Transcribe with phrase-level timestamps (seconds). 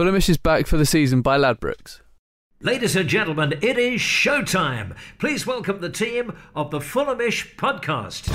[0.00, 2.00] Fulhamish is back for the season by Ladbrokes.
[2.62, 4.96] Ladies and gentlemen, it is showtime.
[5.18, 8.30] Please welcome the team of the Fulhamish podcast.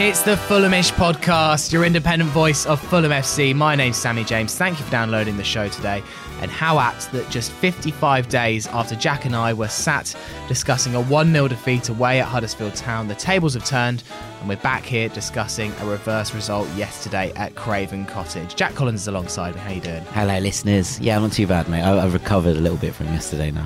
[0.00, 3.54] It's the Fulhamish podcast, your independent voice of Fulham FC.
[3.54, 4.56] My name's Sammy James.
[4.56, 6.02] Thank you for downloading the show today.
[6.40, 10.16] And how apt that just 55 days after Jack and I were sat
[10.48, 14.02] discussing a 1 0 defeat away at Huddersfield Town, the tables have turned
[14.44, 18.54] and we're back here discussing a reverse result yesterday at Craven Cottage.
[18.54, 19.60] Jack Collins is alongside me.
[19.62, 20.02] How you doing?
[20.12, 21.00] Hello, listeners.
[21.00, 21.80] Yeah, not too bad, mate.
[21.80, 23.64] I, I've recovered a little bit from yesterday now.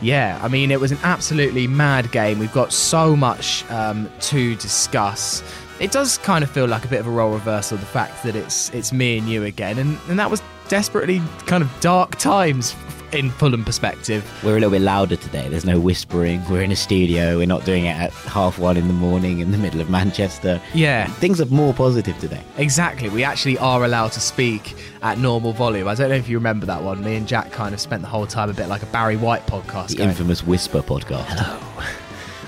[0.00, 2.38] Yeah, I mean, it was an absolutely mad game.
[2.38, 5.42] We've got so much um, to discuss.
[5.80, 8.34] It does kind of feel like a bit of a role reversal, the fact that
[8.34, 12.74] it's it's me and you again, and, and that was desperately kind of dark times
[13.12, 14.24] in Fulham perspective.
[14.42, 15.48] We're a little bit louder today.
[15.48, 16.42] There's no whispering.
[16.50, 17.38] We're in a studio.
[17.38, 20.60] We're not doing it at half one in the morning in the middle of Manchester.
[20.74, 21.06] Yeah.
[21.06, 22.42] Things are more positive today.
[22.56, 23.08] Exactly.
[23.08, 25.88] We actually are allowed to speak at normal volume.
[25.88, 27.02] I don't know if you remember that one.
[27.02, 29.46] Me and Jack kind of spent the whole time a bit like a Barry White
[29.46, 29.88] podcast.
[29.88, 31.26] The going, infamous Whisper podcast.
[31.28, 31.86] Hello.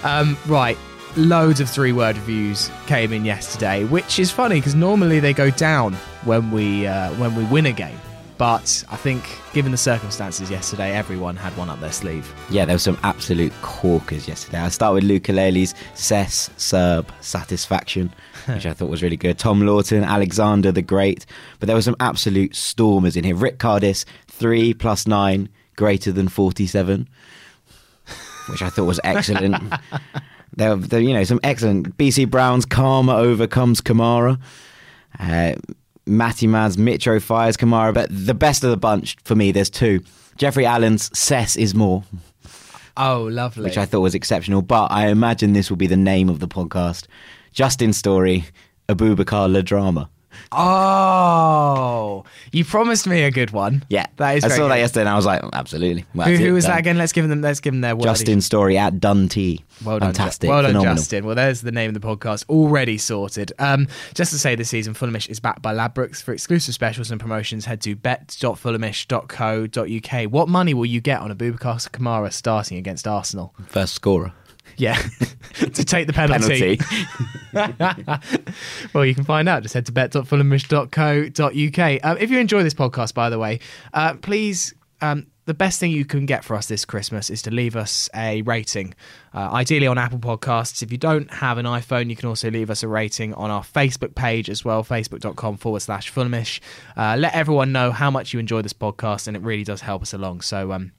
[0.04, 0.76] Um, right.
[1.16, 5.50] Loads of three word reviews came in yesterday, which is funny because normally they go
[5.50, 7.98] down when we uh, when we win a game.
[8.38, 12.32] But I think, given the circumstances yesterday, everyone had one up their sleeve.
[12.50, 14.58] Yeah, there were some absolute corkers yesterday.
[14.58, 18.14] I start with Luca Lely's Sess Serb Satisfaction,
[18.46, 19.38] which I thought was really good.
[19.38, 21.26] Tom Lawton, Alexander the Great.
[21.58, 23.34] But there were some absolute stormers in here.
[23.34, 27.08] Rick Cardis, 3 plus 9, greater than 47,
[28.50, 29.74] which I thought was excellent.
[30.56, 31.98] there, were, you know, some excellent.
[31.98, 34.38] BC Brown's Karma overcomes Kamara.
[35.18, 35.54] Uh,
[36.08, 40.00] Matty Man's Mitro fires Kamara, but the best of the bunch for me, there's two.
[40.36, 42.04] Jeffrey Allen's Sess is more,
[42.96, 43.64] Oh, lovely.
[43.64, 46.48] which I thought was exceptional, but I imagine this will be the name of the
[46.48, 47.06] podcast.
[47.52, 48.44] Justin Story,
[48.88, 50.10] Aboubakar Le Drama.
[50.50, 53.84] Oh, you promised me a good one.
[53.88, 54.44] Yeah, that is.
[54.44, 56.06] I saw that yesterday and I was like, absolutely.
[56.14, 56.72] Well, Who, who was done.
[56.72, 56.96] that again?
[56.98, 57.42] Let's give them.
[57.42, 58.04] Let's give them their word.
[58.04, 59.64] Justin Story at Dundee.
[59.84, 60.48] Well done, Fantastic.
[60.48, 60.94] Well done, phenomenal.
[60.96, 61.26] Justin.
[61.26, 63.52] Well, there's the name of the podcast already sorted.
[63.58, 67.20] Um, just to say, this season Fulhamish is backed by Ladbrokes for exclusive specials and
[67.20, 67.64] promotions.
[67.66, 70.32] Head to bet.fulhamish.co.uk.
[70.32, 73.54] What money will you get on Aboubakar Kamara starting against Arsenal?
[73.68, 74.32] First scorer.
[74.78, 74.96] Yeah,
[75.54, 76.78] to take the penalty.
[78.94, 79.64] well, you can find out.
[79.64, 82.04] Just head to bet.fulhamish.co.uk.
[82.04, 83.58] Um, if you enjoy this podcast, by the way,
[83.92, 84.74] uh, please.
[85.00, 88.10] Um, the best thing you can get for us this Christmas is to leave us
[88.14, 88.94] a rating,
[89.32, 90.82] uh, ideally on Apple Podcasts.
[90.82, 93.62] If you don't have an iPhone, you can also leave us a rating on our
[93.62, 96.60] Facebook page as well, facebook.com forward slash Fulhamish.
[96.98, 100.02] Uh, let everyone know how much you enjoy this podcast, and it really does help
[100.02, 100.42] us along.
[100.42, 100.92] So, um,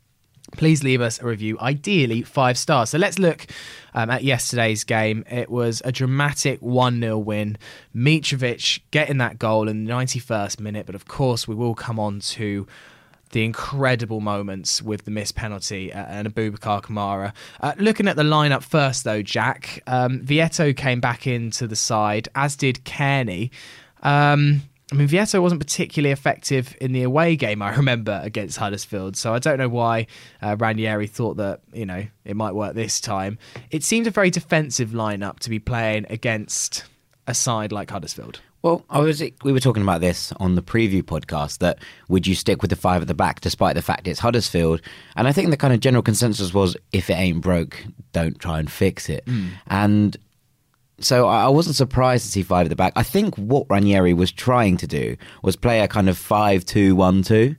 [0.51, 2.89] please leave us a review, ideally five stars.
[2.89, 3.47] So let's look
[3.93, 5.23] um, at yesterday's game.
[5.29, 7.57] It was a dramatic 1 0 win.
[7.95, 12.19] Mitrovic getting that goal in the 91st minute, but of course, we will come on
[12.19, 12.67] to
[13.31, 17.33] the incredible moments with the missed penalty uh, and Aboubakar Kamara.
[17.61, 22.27] Uh, looking at the lineup first, though, Jack, um, Vietto came back into the side,
[22.35, 23.51] as did Cairney.
[24.01, 29.15] Um, I mean, Vietto wasn't particularly effective in the away game, I remember, against Huddersfield.
[29.15, 30.07] So I don't know why
[30.41, 33.37] uh, Ranieri thought that, you know, it might work this time.
[33.69, 36.85] It seemed a very defensive lineup to be playing against
[37.27, 38.41] a side like Huddersfield.
[38.61, 41.79] Well, I was we were talking about this on the preview podcast that
[42.09, 44.81] would you stick with the five at the back despite the fact it's Huddersfield?
[45.15, 48.59] And I think the kind of general consensus was if it ain't broke, don't try
[48.59, 49.25] and fix it.
[49.67, 50.17] And
[51.01, 52.93] so I wasn't surprised to see five at the back.
[52.95, 57.55] I think what Ranieri was trying to do was play a kind of five-two-one-two,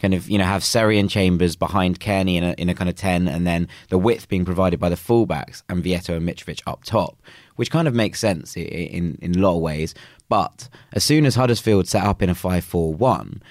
[0.00, 2.88] kind of you know have Seri and Chambers behind Cairney in a in a kind
[2.90, 6.60] of ten, and then the width being provided by the fullbacks and Vietto and Mitrovic
[6.66, 7.20] up top,
[7.56, 9.94] which kind of makes sense in in a lot of ways.
[10.28, 13.42] But as soon as Huddersfield set up in a five-four-one,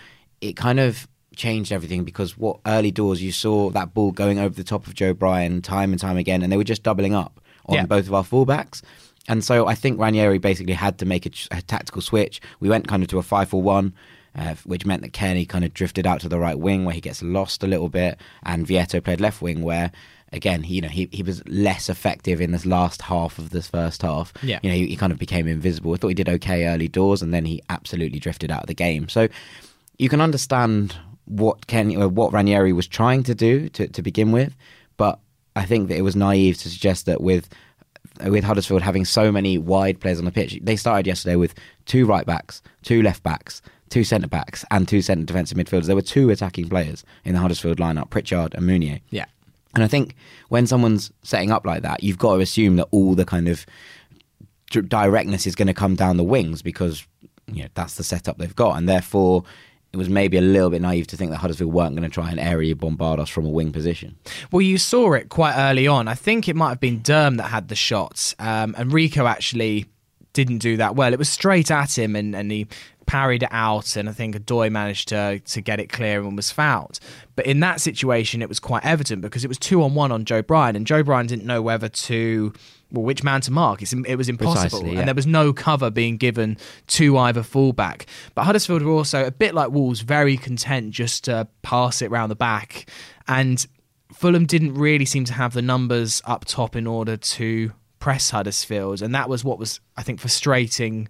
[0.42, 4.54] it kind of changed everything because what early doors you saw that ball going over
[4.54, 7.40] the top of Joe Bryan time and time again, and they were just doubling up
[7.66, 7.86] on Yeah.
[7.86, 8.82] both of our fullbacks.
[9.28, 12.42] And so I think Ranieri basically had to make a, a tactical switch.
[12.60, 13.94] We went kind of to a 5 4 1,
[14.36, 17.02] uh, which meant that Cairney kind of drifted out to the right wing where he
[17.02, 19.92] gets lost a little bit, and Vietto played left wing where.
[20.32, 23.68] Again, he, you know, he, he was less effective in this last half of this
[23.68, 24.34] first half.
[24.42, 24.60] Yeah.
[24.64, 25.94] You know, he, he kind of became invisible.
[25.94, 28.74] I thought he did okay early doors, and then he absolutely drifted out of the
[28.74, 29.10] game.
[29.10, 29.28] So
[30.00, 30.96] you can understand
[31.26, 34.56] what Ken, uh, what Ranieri was trying to do to, to begin with,
[34.98, 35.20] but
[35.56, 37.48] I think that it was naive to suggest that with
[38.24, 41.56] Uh, with Huddersfield having so many wide players on the pitch, they started yesterday with
[41.86, 45.86] two right backs, two left backs, two centre backs, and two centre defensive midfielders.
[45.86, 49.02] There were two attacking players in the Huddersfield lineup, Pritchard and Mounié.
[49.10, 49.26] Yeah.
[49.74, 50.16] And I think
[50.50, 53.66] when someone's setting up like that, you've got to assume that all the kind of
[54.82, 57.06] directness is going to come down the wings because
[57.48, 59.44] you know that's the setup they've got, and therefore
[59.94, 62.32] it was maybe a little bit naive to think that Huddersfield weren't going to try
[62.32, 64.18] and area bombard us from a wing position.
[64.52, 66.08] Well, you saw it quite early on.
[66.08, 69.86] I think it might have been Durm that had the shots, um, and Rico actually
[70.34, 71.14] didn't do that well.
[71.14, 72.66] It was straight at him, and, and he
[73.06, 76.50] parried it out, and I think Odoi managed to to get it clear and was
[76.50, 77.00] fouled.
[77.36, 80.26] But in that situation, it was quite evident because it was two on one on
[80.26, 82.52] Joe Bryan, and Joe Bryan didn't know whether to
[82.94, 83.82] well, which man to mark.
[83.82, 85.00] It's, it was impossible, yeah.
[85.00, 86.58] and there was no cover being given
[86.88, 88.06] to either fullback.
[88.36, 92.32] But Huddersfield were also a bit like Wolves, very content just to pass it round
[92.32, 92.86] the back,
[93.28, 93.66] and
[94.14, 99.02] Fulham didn't really seem to have the numbers up top in order to press Huddersfield,
[99.02, 101.10] and that was what was I think frustrating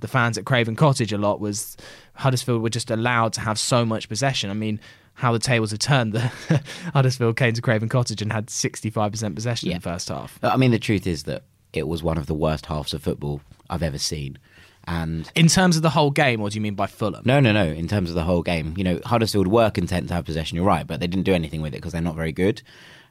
[0.00, 1.76] the fans at Craven Cottage a lot was
[2.14, 4.50] Huddersfield were just allowed to have so much possession.
[4.50, 4.80] I mean,
[5.20, 6.14] how the tables have turned.
[6.14, 6.32] The
[6.94, 10.38] Huddersfield came to Craven Cottage and had 65% possession in the first half.
[10.42, 13.42] I mean, the truth is that it was one of the worst halves of football
[13.68, 14.38] I've ever seen,
[14.86, 17.22] and In terms of the whole game, or do you mean by Fulham?
[17.26, 17.66] No, no, no.
[17.66, 20.56] In terms of the whole game, you know, Huddersfield were content to have possession.
[20.56, 22.62] You're right, but they didn't do anything with it because they're not very good.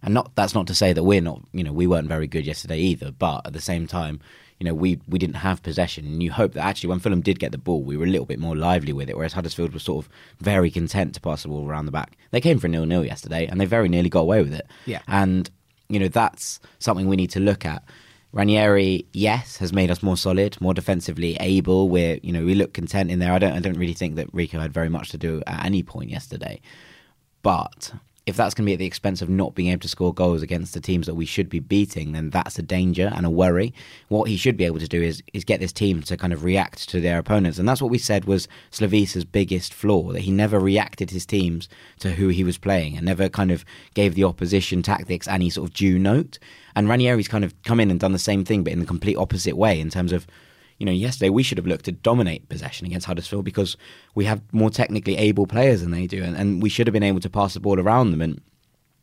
[0.02, 1.42] And not that's not to say that we're not.
[1.54, 3.12] You know, we weren't very good yesterday either.
[3.12, 4.20] But at the same time,
[4.60, 7.40] you know, we we didn't have possession, and you hope that actually when Fulham did
[7.40, 9.16] get the ball, we were a little bit more lively with it.
[9.16, 12.18] Whereas Huddersfield was sort of very content to pass the ball around the back.
[12.32, 14.68] They came for nil nil yesterday, and they very nearly got away with it.
[14.86, 15.02] Yeah.
[15.08, 15.50] And
[15.88, 17.84] you know, that's something we need to look at.
[18.32, 21.90] Ranieri, yes, has made us more solid, more defensively able.
[21.90, 23.34] We're, you know, we look content in there.
[23.34, 25.82] I don't, I don't really think that Rico had very much to do at any
[25.82, 26.62] point yesterday.
[27.42, 27.92] But
[28.30, 30.42] if that's going to be at the expense of not being able to score goals
[30.42, 33.74] against the teams that we should be beating, then that's a danger and a worry.
[34.08, 36.44] What he should be able to do is is get this team to kind of
[36.44, 40.32] react to their opponents, and that's what we said was Slavisa's biggest flaw that he
[40.32, 41.68] never reacted his teams
[42.00, 45.70] to who he was playing and never kind of gave the opposition tactics any sort
[45.70, 46.40] of due note.
[46.76, 49.18] And Ranieri's kind of come in and done the same thing, but in the complete
[49.18, 50.28] opposite way in terms of
[50.80, 53.78] you know, yesterday we should have looked to dominate possession against Huddersfield because
[54.16, 57.04] we have more technically able players than they do, and, and we should have been
[57.04, 58.22] able to pass the ball around them.
[58.22, 58.42] And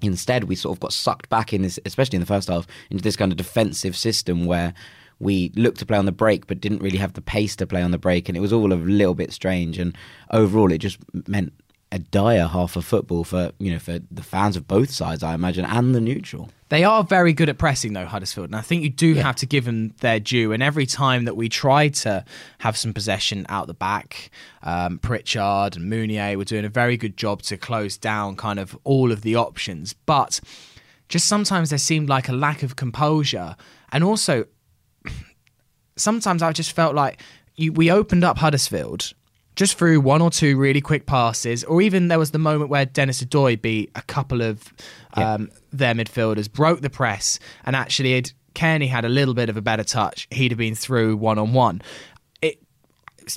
[0.01, 3.03] instead, we sort of got sucked back in this, especially in the first half, into
[3.03, 4.73] this kind of defensive system where
[5.19, 7.83] we looked to play on the break but didn't really have the pace to play
[7.83, 9.79] on the break, and it was all a little bit strange.
[9.79, 9.97] And
[10.31, 11.53] overall, it just meant
[11.93, 15.35] a dire half of football for you know for the fans of both sides, I
[15.35, 16.51] imagine, and the neutral.
[16.69, 18.47] They are very good at pressing, though, Huddersfield.
[18.47, 20.53] And I think you do have to give them their due.
[20.53, 22.25] And every time that we tried to
[22.59, 24.31] have some possession out the back,
[24.65, 28.77] um, Pritchard and Mounié were doing a very good job to close down kind of
[28.83, 29.93] all of the options.
[29.93, 30.41] But
[31.09, 33.55] just sometimes there seemed like a lack of composure.
[33.93, 34.47] And also,
[35.97, 37.21] sometimes I just felt like
[37.55, 39.13] you, we opened up Huddersfield
[39.57, 42.85] just through one or two really quick passes, or even there was the moment where
[42.85, 44.73] Denis Odoi beat a couple of
[45.15, 49.57] um, their midfielders, broke the press, and actually had, Cairney had a little bit of
[49.57, 50.29] a better touch.
[50.31, 51.81] He'd have been through one on one.
[52.43, 52.59] It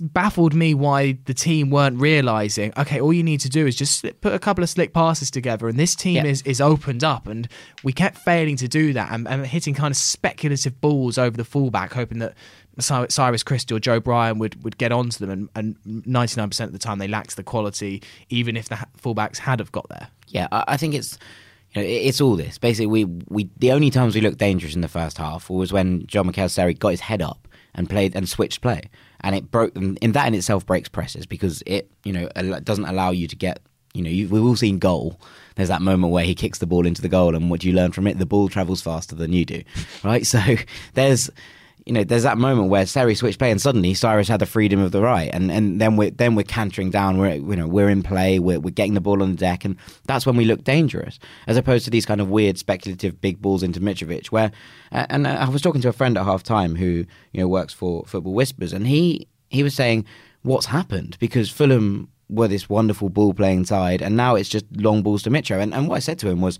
[0.01, 2.73] baffled me why the team weren't realizing.
[2.77, 5.67] Okay, all you need to do is just put a couple of slick passes together,
[5.67, 6.25] and this team Yeah.
[6.25, 7.27] is is opened up.
[7.27, 7.47] And
[7.83, 11.45] we kept failing to do that, and, and hitting kind of speculative balls over the
[11.45, 12.35] fullback, hoping that
[12.81, 16.79] Cyrus Christie or Joe Bryan would, would get onto them, and, and 99% of the
[16.79, 20.07] time they lacked the quality, even if the fullbacks had have got there.
[20.27, 21.17] Yeah, I, think it's
[21.73, 22.57] you know it's all this.
[22.57, 26.05] Basically, we we the only times we looked dangerous in the first half was when
[26.05, 28.89] Jean Michaël got his head up and played and switched play,
[29.21, 29.75] and it broke.
[29.75, 32.27] And in that in itself breaks presses because it you know
[32.63, 33.61] doesn't allow you to get.
[33.95, 35.19] You know, we've all seen goal.
[35.55, 37.73] There's that moment where he kicks the ball into the goal, and what do you
[37.73, 38.19] learn from it?
[38.19, 39.63] The ball travels faster than you do,
[40.03, 40.27] right?
[40.27, 40.39] So
[40.93, 41.31] there's
[41.89, 44.79] you know, there's that moment where Seri switched play and suddenly Cyrus had the freedom
[44.79, 47.17] of the right, and, and then we're then we're cantering down.
[47.17, 48.37] We're you know we're in play.
[48.37, 51.17] We're we're getting the ball on the deck, and that's when we look dangerous,
[51.47, 54.27] as opposed to these kind of weird speculative big balls into Mitrovic.
[54.27, 54.51] Where
[54.91, 57.47] uh, and uh, I was talking to a friend at half time who you know
[57.47, 60.05] works for Football Whispers, and he he was saying
[60.43, 65.01] what's happened because Fulham were this wonderful ball playing side, and now it's just long
[65.01, 65.59] balls to Mitro.
[65.59, 66.59] And and what I said to him was,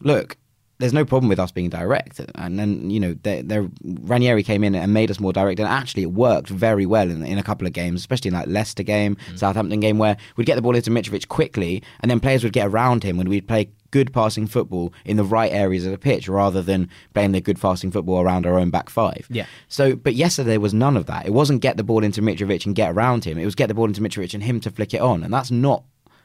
[0.00, 0.38] look
[0.78, 2.20] there's no problem with us being direct.
[2.34, 5.60] And then, you know, they Ranieri came in and made us more direct.
[5.60, 8.48] And actually, it worked very well in, in a couple of games, especially in like
[8.48, 9.38] Leicester game, mm.
[9.38, 12.66] Southampton game, where we'd get the ball into Mitrovic quickly and then players would get
[12.66, 16.28] around him and we'd play good passing football in the right areas of the pitch
[16.28, 19.24] rather than playing the good passing football around our own back five.
[19.30, 19.46] Yeah.
[19.68, 21.26] So, but yesterday was none of that.
[21.26, 23.38] It wasn't get the ball into Mitrovic and get around him.
[23.38, 25.22] It was get the ball into Mitrovic and him to flick it on.
[25.22, 25.84] And that's not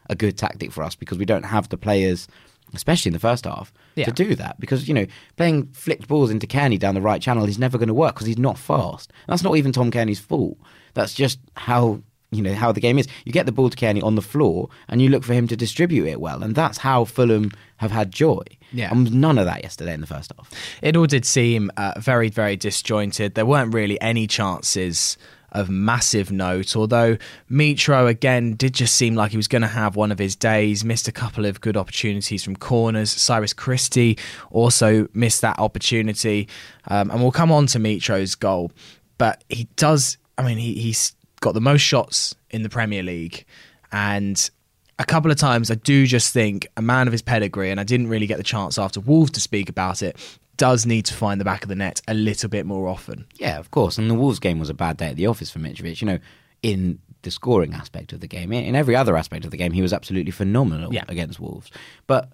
[0.09, 2.27] a good tactic for us because we don't have the players,
[2.73, 4.05] especially in the first half, Yeah.
[4.05, 4.59] to do that.
[4.59, 5.05] Because, you know,
[5.37, 8.27] playing flicked balls into Cairney down the right channel is never going to work because
[8.27, 9.11] he's not fast.
[9.27, 10.57] And That's not even Tom Cairney's fault.
[10.93, 13.07] That's just how you know how the game is.
[13.25, 15.55] You get the ball to Cairney on the floor, and you look for him to
[15.57, 18.43] distribute it well, and that's how Fulham have had joy.
[18.71, 18.91] Yeah.
[18.91, 20.51] and none of that yesterday in the first half.
[20.83, 23.33] It all did seem uh, very, very disjointed.
[23.33, 25.17] There weren't really any chances
[25.51, 27.17] of massive note, although
[27.49, 30.83] Mitro again did just seem like he was going to have one of his days,
[30.83, 33.11] missed a couple of good opportunities from corners.
[33.11, 34.17] Cyrus Christie
[34.51, 36.47] also missed that opportunity.
[36.87, 38.71] Um, and we'll come on to Mitro's goal,
[39.17, 43.45] but he does, I mean, he, he's got the most shots in the Premier League.
[43.91, 44.49] And
[44.97, 47.83] a couple of times I do just think a man of his pedigree, and I
[47.83, 50.17] didn't really get the chance after Wolves to speak about it,
[50.59, 53.25] does need to find the back of the net a little bit more often.
[53.39, 53.97] Yeah, of course.
[53.97, 55.99] And the Wolves game was a bad day at the office for Mitrovic.
[56.01, 56.19] You know,
[56.61, 59.81] in the scoring aspect of the game, in every other aspect of the game, he
[59.81, 61.05] was absolutely phenomenal Yeah.
[61.07, 61.71] against Wolves.
[62.05, 62.31] But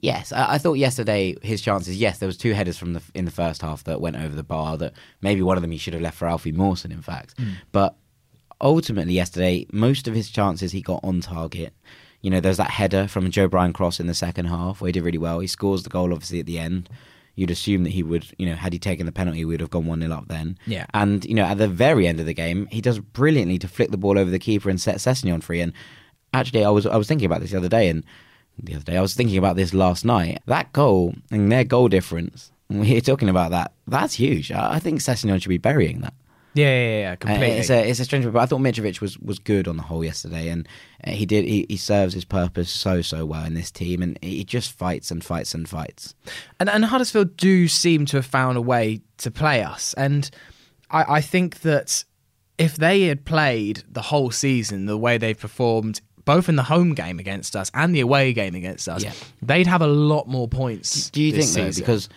[0.00, 1.96] yes, I, I thought yesterday his chances.
[1.96, 4.42] Yes, there was two headers from the in the first half that went over the
[4.42, 4.76] bar.
[4.78, 7.36] That maybe one of them he should have left for Alfie Mawson, in fact.
[7.36, 7.52] Mm.
[7.70, 7.94] But
[8.60, 11.72] ultimately, yesterday, most of his chances he got on target.
[12.20, 14.92] You know, there's that header from Joe Bryan Cross in the second half where he
[14.92, 15.38] did really well.
[15.38, 16.88] He scores the goal, obviously, at the end.
[17.38, 19.70] You'd assume that he would, you know, had he taken the penalty, we would have
[19.70, 20.58] gone 1 0 up then.
[20.66, 20.86] Yeah.
[20.92, 23.92] And, you know, at the very end of the game, he does brilliantly to flick
[23.92, 25.60] the ball over the keeper and set Sessegnon free.
[25.60, 25.72] And
[26.34, 28.04] actually, I was I was thinking about this the other day, and
[28.60, 30.42] the other day, I was thinking about this last night.
[30.46, 34.50] That goal and their goal difference, we're talking about that, that's huge.
[34.50, 36.14] I I think Sessegnon should be burying that.
[36.58, 37.58] Yeah, yeah, yeah, Uh, completely.
[37.58, 40.04] It's a it's a strange, but I thought Mitrovic was, was good on the whole
[40.04, 40.68] yesterday, and
[41.06, 44.18] uh, he did he, he serves his purpose so so well in this team, and
[44.22, 46.14] he just fights and fights and fights.
[46.58, 49.94] and, and Huddersfield do seem to have found a way to play us.
[49.94, 50.30] And
[50.90, 52.04] I, I think that
[52.58, 56.92] if they had played the whole season the way they've performed, both in the home
[56.94, 59.12] game against us and the away game against us, Yeah.
[59.40, 61.08] they'd have a lot more points.
[61.10, 61.70] Do you think though?
[61.80, 62.08] Because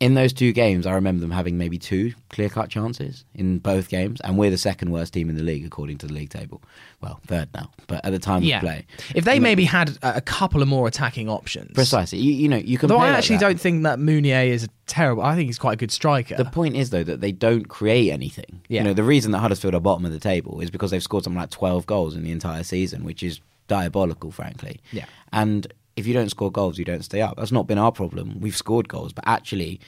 [0.00, 3.90] in those two games, I remember them having maybe two clear cut chances in both
[3.90, 6.62] games, and we're the second worst team in the league according to the league table.
[7.02, 10.22] Well, third now, but at the time yeah, of play, if they maybe had a
[10.22, 12.88] couple of more attacking options, precisely, you, you know, you can.
[12.88, 13.42] Though I actually that.
[13.42, 15.22] don't think that Mounié is a terrible.
[15.22, 16.34] I think he's quite a good striker.
[16.34, 18.62] The point is though that they don't create anything.
[18.68, 18.80] Yeah.
[18.80, 21.24] You know, the reason that Huddersfield are bottom of the table is because they've scored
[21.24, 24.80] something like twelve goals in the entire season, which is diabolical, frankly.
[24.92, 25.04] Yeah.
[25.32, 27.36] And if you don't score goals, you don't stay up.
[27.36, 28.40] That's not been our problem.
[28.40, 29.80] We've scored goals, but actually,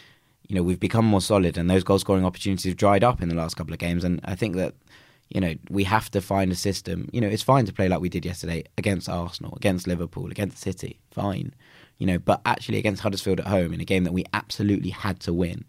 [0.49, 3.29] you know, we've become more solid, and those goal scoring opportunities have dried up in
[3.29, 4.05] the last couple of games.
[4.05, 4.75] And I think that.
[5.35, 7.09] You know, we have to find a system.
[7.11, 10.59] You know, it's fine to play like we did yesterday against Arsenal, against Liverpool, against
[10.59, 11.01] City.
[11.11, 11.55] Fine.
[11.97, 15.21] You know, but actually against Huddersfield at home in a game that we absolutely had
[15.21, 15.65] to win,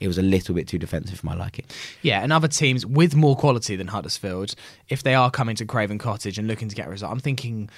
[0.00, 1.64] it was a little bit too defensive for my liking.
[2.02, 4.54] Yeah, and other teams with more quality than Huddersfield,
[4.88, 7.68] if they are coming to Craven Cottage and looking to get a result, I'm thinking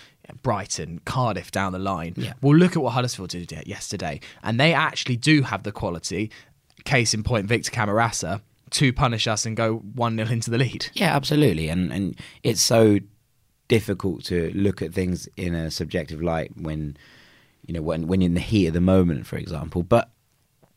[0.42, 2.14] Brighton, Cardiff down the line.
[2.16, 2.34] Yeah.
[2.42, 6.30] We'll look at what Huddersfield did yesterday, and they actually do have the quality.
[6.84, 10.86] Case in point, Victor Camarasa to punish us and go one 0 into the lead.
[10.94, 11.68] Yeah, absolutely.
[11.68, 12.98] And and it's so
[13.68, 16.96] difficult to look at things in a subjective light when
[17.66, 19.82] you know when when you're in the heat of the moment, for example.
[19.82, 20.10] But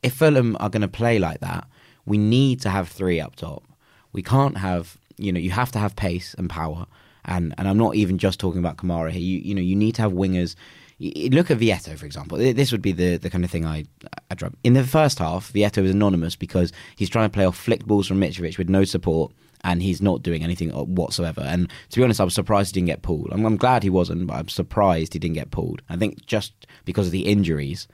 [0.03, 1.67] if Fulham are going to play like that,
[2.05, 3.63] we need to have three up top.
[4.12, 6.86] We can't have you know you have to have pace and power.
[7.25, 9.22] And and I'm not even just talking about Kamara here.
[9.22, 10.55] You you know you need to have wingers.
[11.00, 12.38] Look at Vietto, for example.
[12.38, 13.83] This would be the, the kind of thing I,
[14.29, 14.53] I drop.
[14.63, 18.07] In the first half, Vietto is anonymous because he's trying to play off flicked balls
[18.07, 19.33] from Mitrovic with no support,
[19.63, 21.41] and he's not doing anything whatsoever.
[21.41, 23.29] And to be honest, I was surprised he didn't get pulled.
[23.31, 25.81] I'm, I'm glad he wasn't, but I'm surprised he didn't get pulled.
[25.89, 26.53] I think just
[26.86, 27.88] because of the injuries,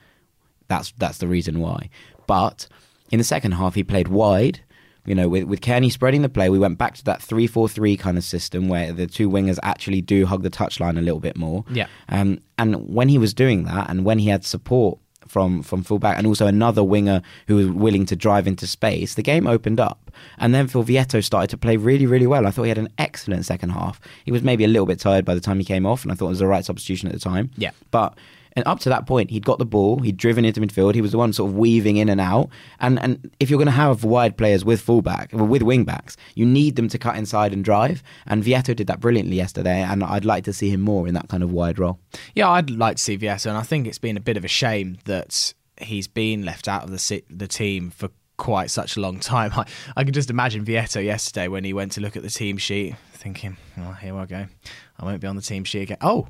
[0.70, 1.90] that's that's the reason why.
[2.26, 2.68] But
[3.12, 4.62] in the second half, he played wide.
[5.06, 8.18] You know, with with Cairney spreading the play, we went back to that three-four-three kind
[8.18, 11.66] of system where the two wingers actually do hug the touchline a little bit more.
[11.72, 11.88] Yeah.
[12.10, 16.18] Um, and when he was doing that, and when he had support from from fullback,
[16.18, 20.12] and also another winger who was willing to drive into space, the game opened up.
[20.38, 22.46] And then Phil Vietto started to play really, really well.
[22.46, 24.00] I thought he had an excellent second half.
[24.26, 26.16] He was maybe a little bit tired by the time he came off, and I
[26.16, 27.50] thought it was the right substitution at the time.
[27.58, 27.72] Yeah.
[27.90, 28.16] But
[28.54, 31.12] and up to that point, he'd got the ball, he'd driven into midfield, he was
[31.12, 32.50] the one sort of weaving in and out.
[32.80, 36.46] And and if you're going to have wide players with fullback, with wing backs, you
[36.46, 38.04] need them to cut inside and drive.
[38.26, 41.30] And Vietto did that brilliantly yesterday, and I'd like to see him more in that
[41.30, 42.00] kind of wide role.
[42.36, 44.50] Yeah, I'd like to see Vietto, and I think it's been a bit of a
[44.50, 49.20] shame that he's been left out of the the team for quite such a long
[49.20, 49.52] time.
[49.56, 49.66] I,
[49.96, 52.96] I can just imagine Vietto yesterday when he went to look at the team sheet,
[53.14, 54.48] thinking, "Oh, here I go.
[55.00, 56.28] I won't be on the team sheet again." Oh,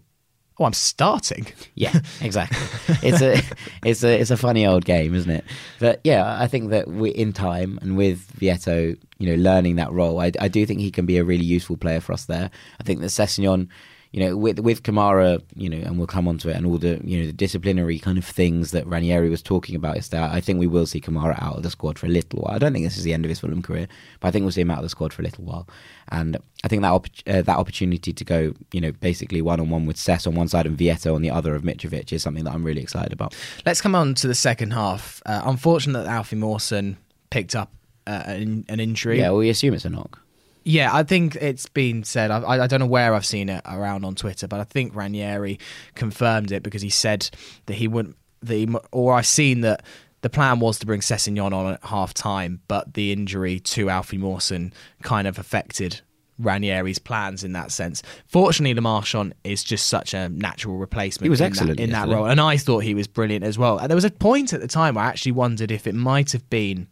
[0.59, 1.47] oh, I'm starting.
[1.75, 2.57] Yeah, exactly.
[3.01, 3.41] it's a
[3.87, 5.45] it's a it's a funny old game, isn't it?
[5.79, 9.91] But yeah, I think that we in time and with Vietto, you know, learning that
[9.91, 12.51] role, I, I do think he can be a really useful player for us there.
[12.79, 13.69] I think that Sessegnon,
[14.11, 16.79] you know, with with Kamara, you know, and we'll come on to it, and all
[16.79, 20.31] the you know the disciplinary kind of things that Ranieri was talking about is that
[20.31, 22.55] I think we will see Kamara out of the squad for a little while.
[22.55, 23.87] I don't think this is the end of his Fulham career,
[24.19, 25.67] but I think we'll see him out of the squad for a little while.
[26.11, 29.69] And I think that opp- uh, that opportunity to go, you know, basically one on
[29.69, 32.45] one with Sess on one side and Vietto on the other of Mitrovic is something
[32.45, 33.35] that I'm really excited about.
[33.63, 35.21] Let's come on to the second half.
[35.27, 36.97] Uh, unfortunate that Alfie Mawson
[37.29, 37.71] picked up
[38.07, 39.19] uh, an, an injury.
[39.19, 40.19] Yeah, well, we assume it's a knock.
[40.69, 42.29] Yeah, I think it's been said.
[42.29, 45.57] I, I don't know where I've seen it around on Twitter, but I think Ranieri
[45.95, 47.27] confirmed it because he said
[47.65, 48.17] that he wouldn't.
[48.43, 49.83] That he, or I've seen that
[50.21, 54.19] the plan was to bring Sessegnon on at half time, but the injury to Alfie
[54.19, 54.71] Mawson
[55.01, 56.01] kind of affected
[56.39, 58.03] Ranieri's plans in that sense.
[58.27, 61.25] Fortunately, Le Marchand is just such a natural replacement.
[61.25, 63.57] He was in excellent that, in that role, and I thought he was brilliant as
[63.57, 63.79] well.
[63.79, 66.31] And there was a point at the time where I actually wondered if it might
[66.31, 66.87] have been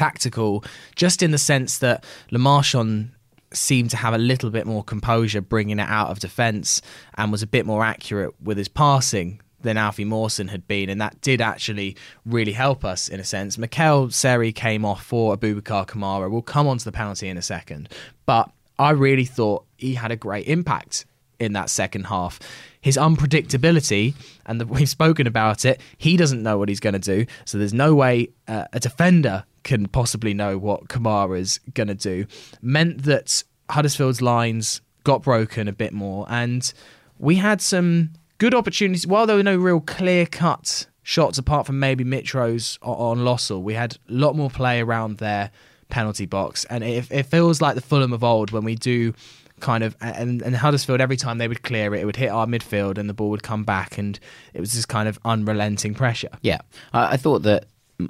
[0.00, 0.64] tactical,
[0.96, 3.12] just in the sense that Le Marchand
[3.52, 6.80] seemed to have a little bit more composure bringing it out of defence
[7.16, 10.98] and was a bit more accurate with his passing than Alfie Mawson had been, and
[11.02, 13.58] that did actually really help us in a sense.
[13.58, 16.30] Michaël Seri came off for Aboubakar Kamara.
[16.30, 17.90] We'll come on to the penalty in a second,
[18.24, 21.04] but I really thought he had a great impact
[21.40, 22.38] in that second half.
[22.80, 24.14] His unpredictability,
[24.46, 27.26] and the, we've spoken about it, he doesn't know what he's going to do.
[27.44, 32.26] So there's no way uh, a defender can possibly know what Kamara's going to do.
[32.62, 36.72] Meant that Huddersfield's lines got broken a bit more, and
[37.18, 39.06] we had some good opportunities.
[39.06, 43.74] While there were no real clear cut shots, apart from maybe Mitro's on Lössl, we
[43.74, 45.50] had a lot more play around their
[45.88, 49.12] penalty box, and it, it feels like the Fulham of old when we do
[49.60, 52.46] kind of and, and Huddersfield every time they would clear it, it would hit our
[52.46, 54.18] midfield and the ball would come back, and
[54.54, 56.30] it was this kind of unrelenting pressure.
[56.42, 56.60] Yeah,
[56.92, 57.66] I, I thought that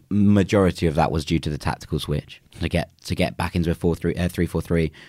[0.08, 3.70] majority of that was due to the tactical switch to get to get back into
[3.70, 4.28] a four three uh,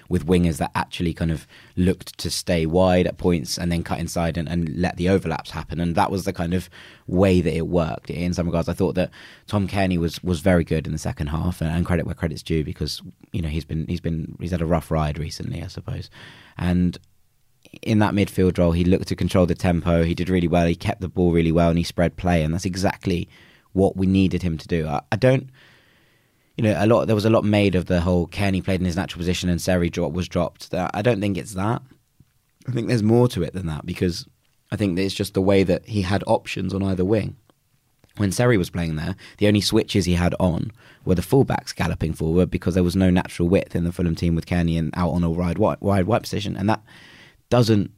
[0.09, 1.45] with wingers that actually kind of
[1.75, 5.51] looked to stay wide at points and then cut inside and, and let the overlaps
[5.51, 6.69] happen, and that was the kind of
[7.07, 8.09] way that it worked.
[8.09, 9.11] In some regards, I thought that
[9.47, 12.43] Tom Cairney was was very good in the second half, and, and credit where credit's
[12.43, 15.67] due because you know he's been he's been he's had a rough ride recently, I
[15.67, 16.09] suppose,
[16.57, 16.97] and
[17.81, 20.03] in that midfield role, he looked to control the tempo.
[20.03, 20.67] He did really well.
[20.67, 23.29] He kept the ball really well, and he spread play, and that's exactly
[23.73, 24.87] what we needed him to do.
[24.87, 25.49] I, I don't,
[26.57, 27.05] you know, a lot.
[27.05, 29.61] There was a lot made of the whole Cairney played in his natural position and
[29.61, 30.71] Seri drop was dropped.
[30.71, 31.81] That I don't think it's that.
[32.67, 34.27] I think there's more to it than that because
[34.71, 37.35] I think it's just the way that he had options on either wing.
[38.17, 40.71] When Seri was playing there, the only switches he had on
[41.05, 44.35] were the fullbacks galloping forward because there was no natural width in the Fulham team
[44.35, 46.83] with Cairney and out on a wide wide, wide wide position, and that
[47.49, 47.91] doesn't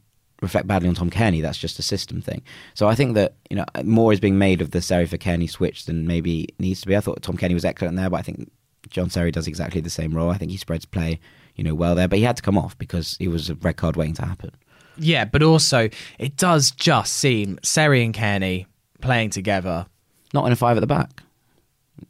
[0.43, 1.41] reflect badly on Tom Cairney.
[1.41, 2.43] That's just a system thing.
[2.75, 5.49] So I think that you know more is being made of the Seri for Cairney
[5.49, 6.95] switch than maybe needs to be.
[6.95, 8.51] I thought Tom Cairney was excellent there, but I think
[8.89, 10.29] Jean Seri does exactly the same role.
[10.29, 11.19] I think he spreads play,
[11.56, 13.77] you know, well there, but he had to come off because he was a red
[13.77, 14.51] card waiting to happen.
[14.97, 18.67] Yeah, but also it does just seem Seri and Cairney
[19.01, 19.88] playing together.
[20.34, 21.23] Not in a five at the back.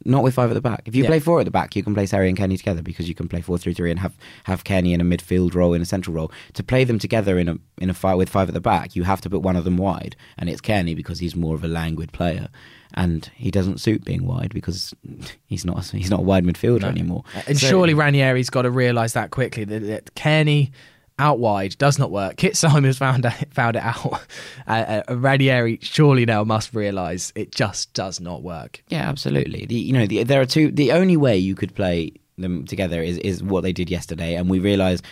[0.06, 0.82] Not with five at the back.
[0.86, 1.08] If you Yeah.
[1.10, 3.28] play four at the back, you can play Seri and Cairney together because you can
[3.28, 6.16] play four three three and have have Cairney in a midfield role in a central
[6.16, 6.32] role.
[6.54, 9.02] To play them together in a in a fight with five at the back, you
[9.04, 11.68] have to put one of them wide, and it's Cairney because he's more of a
[11.68, 12.48] languid player,
[12.94, 14.94] and he doesn't suit being wide because
[15.46, 17.22] he's not he's not a wide midfielder anymore.
[17.46, 20.70] And So- surely Ranieri's got to realise that quickly that, that Cairney
[21.18, 22.36] out wide does not work.
[22.36, 24.20] Kit Symons found found it out.
[24.66, 28.82] Uh, uh, Ranieri surely now must realise it just does not work.
[28.88, 29.66] Yeah, absolutely.
[29.66, 30.70] The, you know, the, there are two.
[30.70, 34.48] The only way you could play them together is is what they did yesterday, and
[34.48, 35.04] we realised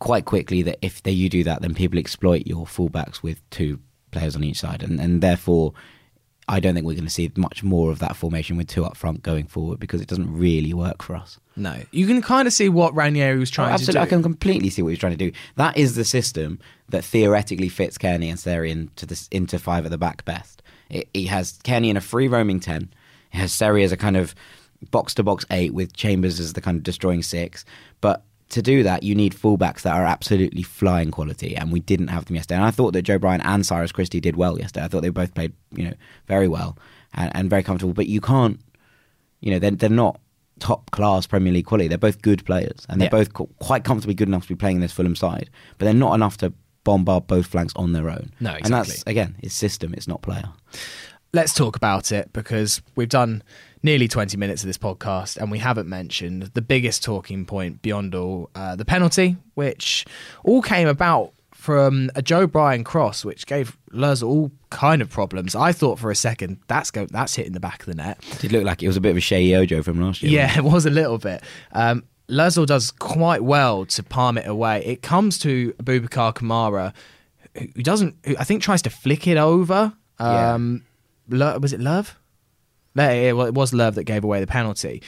[0.00, 3.78] quite quickly that if they, you do that, then people exploit your fullbacks with two
[4.10, 5.74] players on each side, and and therefore.
[6.50, 8.96] I don't think we're going to see much more of that formation with two up
[8.96, 11.38] front going forward because it doesn't really work for us.
[11.56, 14.22] No, you can kind of see what Ranieri was trying Oh, absolutely, to I can
[14.22, 15.32] completely see what he's trying to do.
[15.56, 16.58] That is the system
[16.88, 20.62] that theoretically fits Cairney and Seri into this into five at the back best.
[20.88, 22.90] It, he has Cairney in a free roaming ten.
[23.30, 24.34] He has Seri as a kind of
[24.90, 27.64] box to box eight with Chambers as the kind of destroying six.
[28.00, 32.08] But to do that, you need fullbacks that are absolutely flying quality, and we didn't
[32.08, 32.56] have them yesterday.
[32.56, 34.84] And I thought that Joe Bryan and Cyrus Christie did well yesterday.
[34.84, 35.94] I thought they both played, you know,
[36.26, 36.78] very well
[37.14, 37.92] and, and very comfortable.
[37.94, 38.60] But you can't
[39.40, 40.20] you know, they're, they're not
[40.58, 41.86] top class Premier League quality.
[41.86, 43.10] They're both good players, and they're Yeah.
[43.10, 45.48] both qu- quite comfortably good enough to be playing in this Fulham side.
[45.78, 48.32] But they're not enough to bombard both flanks on their own.
[48.40, 49.10] No, And that's exactly.
[49.12, 50.48] again, it's system, it's not player.
[51.32, 53.42] Let's talk about it because we've done
[53.82, 58.14] nearly 20 minutes of this podcast and we haven't mentioned the biggest talking point beyond
[58.14, 60.04] all uh, the penalty, which
[60.44, 65.54] all came about from a Joe Bryan cross, which gave Lurs all kind of problems.
[65.56, 68.18] I thought for a second that's go that's hitting the back of the net.
[68.44, 70.32] It looked like it was a bit of a Sheyi Ojo from last year.
[70.32, 71.42] Yeah, it was a little bit.
[71.72, 74.84] Um, does quite well to palm it away.
[74.84, 76.92] It comes to Aboubakar Kamara.
[77.56, 79.92] who doesn't, who I think tries to flick it over.
[80.20, 80.54] Yeah.
[80.54, 80.84] Um,
[81.28, 82.10] Lo- was it Löwe?
[82.98, 85.02] It wa- it was Löwe that gave away the penalty.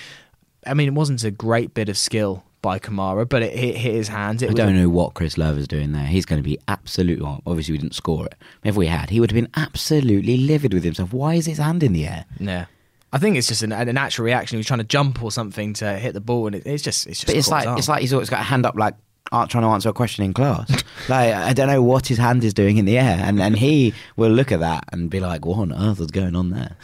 [0.67, 4.09] I mean, it wasn't a great bit of skill by Kamara, but it hit, his
[4.09, 4.43] hands.
[4.43, 6.05] It I don't know what Chris Löwe is doing there.
[6.07, 7.25] He's going to be absolutely.
[7.25, 8.35] Well, obviously, we didn't score it.
[8.65, 11.13] If we had, he would have been absolutely livid with himself.
[11.13, 12.27] Why is his hand in the air?
[12.39, 12.67] Yeah.
[13.13, 14.57] I think it's just an, a natural reaction.
[14.57, 17.07] He was trying to jump or something to hit the ball, and it, it's just
[17.07, 17.27] it's just.
[17.27, 18.95] But it's like it's like he's always got a hand up, like
[19.33, 20.71] uh, trying to answer a question in class.
[21.09, 23.95] like I don't know what his hand is doing in the air, and and he
[24.17, 26.77] will look at that and be like, "What on earth is going on there?"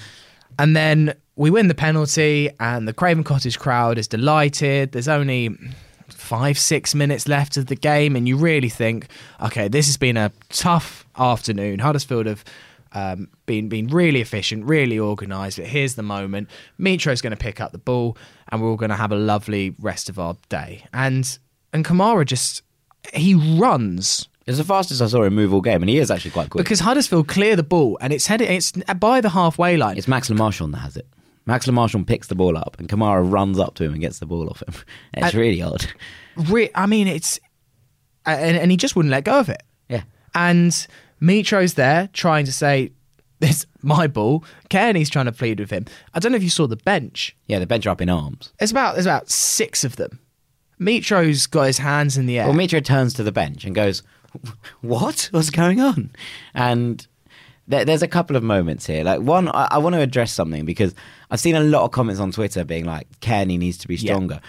[0.58, 4.92] And then we win the penalty, and the Craven Cottage crowd is delighted.
[4.92, 5.56] There's only
[6.08, 9.08] five, six minutes left of the game, and you really think,
[9.40, 11.78] okay, this has been a tough afternoon.
[11.78, 12.44] Huddersfield have
[12.92, 15.58] um, been been really efficient, really organised.
[15.58, 18.16] But here's the moment: Mitro's going to pick up the ball,
[18.48, 20.84] and we're all going to have a lovely rest of our day.
[20.92, 21.38] And
[21.72, 22.62] and Kamara just
[23.12, 26.30] he runs It's the fastest I saw him move all game, and he is actually
[26.30, 26.64] quite quick.
[26.64, 29.96] because Huddersfield clear the ball, and it's headed it's by the halfway line.
[29.98, 31.06] it's Max Le Marchand that has it.
[31.46, 34.18] Max Le Marchand picks the ball up, and Kamara runs up to him and gets
[34.20, 34.74] the ball off him.
[35.14, 35.86] It's And- really odd.
[36.36, 37.40] Re- I mean, it's
[38.24, 39.62] and, and he just wouldn't let go of it.
[39.88, 40.02] Yeah.
[40.34, 40.72] And
[41.20, 42.90] Mitro's there trying to say,
[43.40, 45.86] "It's my ball." Cairney's trying to plead with him.
[46.14, 47.34] I don't know if you saw the bench.
[47.46, 48.52] Yeah, the bench are up in arms.
[48.58, 50.20] There's about there's about six of them.
[50.78, 52.46] Mitro's got his hands in the air.
[52.48, 54.02] Well, Mitro turns to the bench and goes,
[54.80, 55.28] "What?
[55.32, 56.10] What's going on?"
[56.54, 57.06] And
[57.68, 59.04] there, there's a couple of moments here.
[59.04, 60.94] Like one, I, I want to address something because
[61.30, 64.12] I've seen a lot of comments on Twitter being like, "Cairney needs to be Yeah.
[64.14, 64.40] stronger."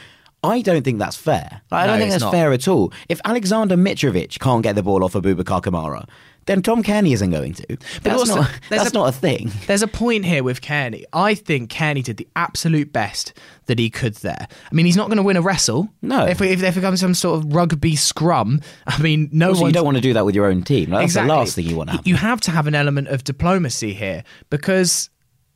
[0.44, 1.62] I don't think that's fair.
[1.72, 2.32] Like, I don't think that's not.
[2.32, 2.94] fair at all.
[3.10, 6.08] If Aleksandar Mitrovic can't get the ball off of Bubakar Kamara,
[6.48, 7.78] then Tom Cairney isn't going to.
[8.02, 9.52] That's, also, not, that's a- not a thing.
[9.68, 11.04] There's a point here with Cairney.
[11.14, 13.34] I think Cairney did the absolute best
[13.68, 14.48] that he could there.
[14.50, 15.90] I mean, he's not going to win a wrestle.
[16.02, 16.26] No.
[16.26, 19.68] If, we, if there becomes some sort of rugby scrum, I mean, no one.
[19.68, 20.90] you don't want to do that with your own team.
[20.90, 22.10] Like, That's the last thing you want to happen.
[22.10, 25.10] You have to have an element of diplomacy here because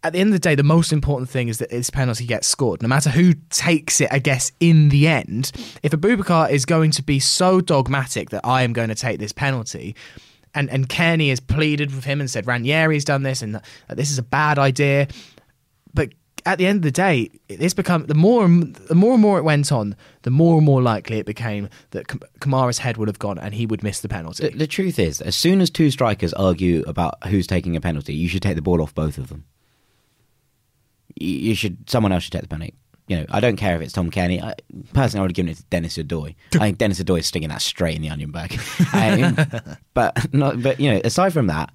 [0.03, 2.47] at the end of the day, the most important thing is that this penalty gets
[2.47, 2.81] scored.
[2.81, 5.51] No matter who takes it, I guess, in the end,
[5.83, 9.31] if Aboubakar is going to be so dogmatic that I am going to take this
[9.31, 9.95] penalty,
[10.53, 14.11] and, and Cairney has pleaded with him and said Ranieri's done this and that, this
[14.11, 15.07] is a bad idea,
[15.93, 16.09] but
[16.45, 19.37] at the end of the day, this become the more and the more and more
[19.37, 23.19] it went on, the more and more likely it became that Kamara's head would have
[23.19, 24.49] gone and he would miss the penalty.
[24.49, 28.13] The, the truth is, as soon as two strikers argue about who's taking a penalty,
[28.15, 29.45] you should take the ball off both of them.
[31.15, 31.89] You should.
[31.89, 32.73] Someone else should take the penalty.
[33.11, 34.41] You know, I don't care if it's Tom Cairney.
[34.41, 34.55] I,
[34.93, 36.33] personally, I would have given it to Denis Odoi.
[36.55, 38.57] I think Denis Odoi is sticking that straight in the onion bag.
[38.93, 39.35] Um,
[39.93, 40.63] but not.
[40.63, 41.73] But you know, aside from that,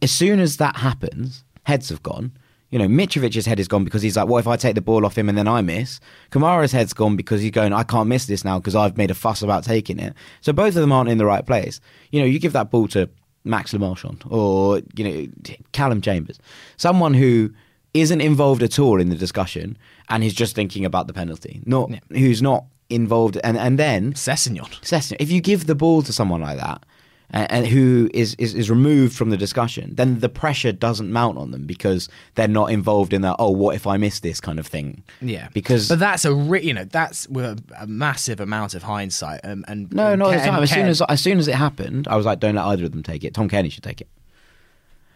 [0.00, 2.32] as soon as that happens, heads have gone.
[2.70, 5.04] You know, Mitrovic's head is gone because he's like, what if I take the ball
[5.04, 6.00] off him and then I miss?
[6.30, 9.14] Kamara's head's gone because he's going, I can't miss this now because I've made a
[9.14, 10.14] fuss about taking it.
[10.40, 11.78] So both of them aren't in the right place.
[12.10, 13.10] You know, you give that ball to
[13.44, 15.26] Max Le Marchand or, you know,
[15.72, 16.38] Calum Chambers,
[16.78, 17.52] someone who
[17.94, 19.78] isn't involved at all in the discussion
[20.08, 23.38] and is just thinking about the penalty, not who's not involved.
[23.42, 24.68] And, and then Sessegnon.
[24.82, 26.84] Sessegnon, if you give the ball to someone like that,
[27.30, 31.38] and, and who is, is is removed from the discussion, then the pressure doesn't mount
[31.38, 33.36] on them because they're not involved in that.
[33.38, 35.02] Oh, what if I miss this kind of thing?
[35.20, 38.82] Yeah, because but that's a re- you know that's with a, a massive amount of
[38.82, 39.40] hindsight.
[39.42, 40.62] Um, and no, and not at the time.
[40.62, 42.92] As soon as as soon as it happened, I was like, don't let either of
[42.92, 43.34] them take it.
[43.34, 44.08] Tom Cairney should take it.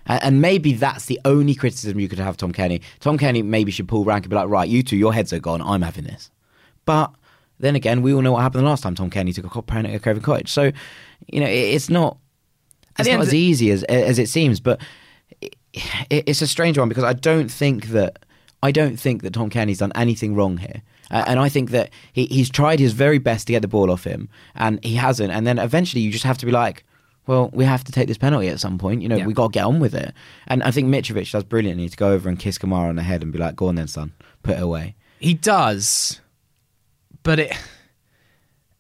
[0.08, 2.82] And, and maybe that's the only criticism you could have of Tom Cairney.
[3.00, 5.38] Tom Cairney maybe should pull rank and be like, right, you two, your heads are
[5.38, 5.62] gone.
[5.62, 6.30] I'm having this.
[6.84, 7.12] But
[7.60, 9.94] then again, we all know what happened the last time Tom Cairney took a penalty
[9.94, 10.50] at Craven Cottage.
[10.50, 10.72] So,
[11.26, 12.18] you know, it, it's not
[12.98, 14.60] it's not as easy as as it seems.
[14.60, 14.80] But
[15.40, 15.54] it,
[16.10, 18.24] it's a strange one because I don't think that
[18.62, 20.82] I don't think that Tom Cairney's done anything wrong here.
[21.10, 23.90] Uh, and I think that he, he's tried his very best to get the ball
[23.90, 25.32] off him, and he hasn't.
[25.32, 26.84] And then eventually, you just have to be like,
[27.28, 29.02] "Well, we have to take this penalty at some point.
[29.02, 29.26] You know, Yeah.
[29.26, 30.12] we got to get on with it."
[30.48, 33.22] And I think Mitrovic does brilliantly to go over and kiss Kamara on the head
[33.22, 34.12] and be like, "Go on then, son,
[34.42, 36.20] put it away." he does,
[37.22, 37.52] but it.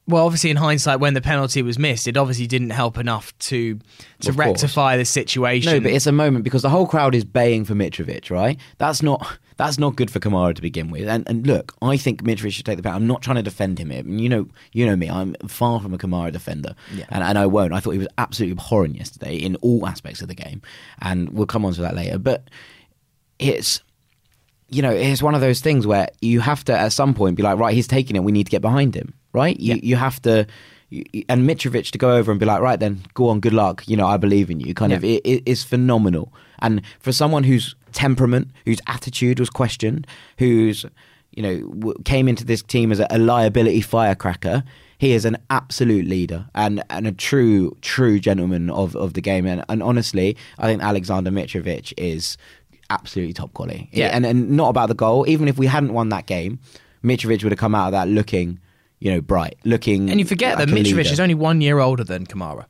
[0.06, 3.78] Well, obviously, in hindsight, when the penalty was missed, it obviously didn't help enough to
[4.20, 5.70] to rectify the situation.
[5.72, 8.58] No, but it's a moment because the whole crowd is baying for Mitrovic, right?
[8.78, 11.06] That's not that's not good for Kamara to begin with.
[11.08, 13.02] And and look, I think Mitrovic should take the penalty.
[13.02, 14.02] I'm not trying to defend him here.
[14.06, 15.10] You know, you know me.
[15.10, 17.04] I'm far from a Kamara defender, Yeah.
[17.10, 17.72] and and I won't.
[17.74, 20.62] I thought he was absolutely abhorrent yesterday in all aspects of the game,
[21.02, 22.18] and we'll come on to that later.
[22.18, 22.48] But
[23.38, 23.82] it's
[24.70, 27.42] you know, it's one of those things where you have to at some point be
[27.42, 28.22] like, right, he's taking it.
[28.22, 29.58] We need to get behind him, right?
[29.58, 29.80] You, Yeah.
[29.82, 30.46] you have to,
[30.90, 33.82] you- and Mitrovic to go over and be like, right, then go on, good luck.
[33.88, 34.74] You know, I believe in you.
[34.74, 35.12] Kind of, Yeah.
[35.12, 36.34] it, it is phenomenal.
[36.58, 40.06] And for someone whose temperament, whose attitude was questioned,
[40.38, 40.84] whose
[41.32, 44.64] you know w- came into this team as a, a liability firecracker,
[44.98, 49.46] He is an absolute leader and, and a true true gentleman of, of the game.
[49.46, 52.36] And, and honestly, I think Aleksandar Mitrovic is
[52.90, 53.88] absolutely top quality.
[53.92, 54.08] Yeah.
[54.08, 55.24] and and not about the goal.
[55.28, 56.58] Even if we hadn't won that game,
[57.04, 58.58] Mitrovic would have come out of that looking,
[58.98, 60.10] you know, bright, looking.
[60.10, 61.12] And you forget like that Mitrovic leader.
[61.12, 62.64] is only one year older than Kamara.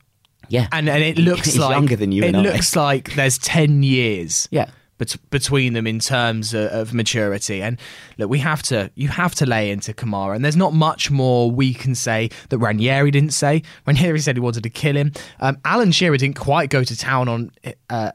[0.49, 2.41] yeah, And, and it looks He's like younger than you It I.
[2.41, 4.47] looks like there's ten years.
[4.51, 4.69] Yeah.
[4.99, 7.79] Bet- between them in terms of, of maturity, and
[8.19, 11.49] look, we have to you have to lay into Kamara, and there's not much more
[11.49, 13.63] we can say that Ranieri didn't say.
[13.87, 15.13] Ranieri said he wanted to kill him.
[15.39, 17.51] Um, Alan Shearer didn't quite go to town on
[17.89, 18.11] uh,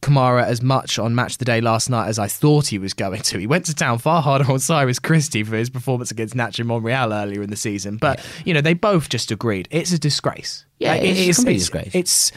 [0.00, 2.94] Kamara as much on Match of the Day last night as I thought he was
[2.94, 3.38] going to.
[3.40, 7.12] He went to town far harder on Cyrus Christie for his performance against Nacho Monreal
[7.12, 10.64] earlier in the season, but you know they both just agreed it's a disgrace.
[10.78, 11.94] Yeah, Like, it's a it is- complete it's- disgrace.
[11.96, 12.32] It's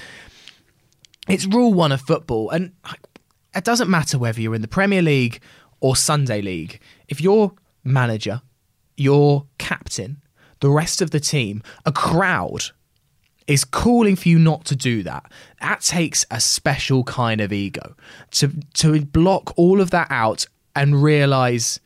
[1.28, 2.72] it's rule one of football, and
[3.56, 5.42] it doesn't matter whether you're in the Premier League
[5.80, 6.80] or Sunday League.
[7.08, 8.42] If your manager,
[8.98, 10.22] your captain,
[10.60, 12.66] the rest of the team, a crowd
[13.48, 17.96] is calling for you not to do that, that takes a special kind of ego
[18.32, 21.80] to to block all of that out and realize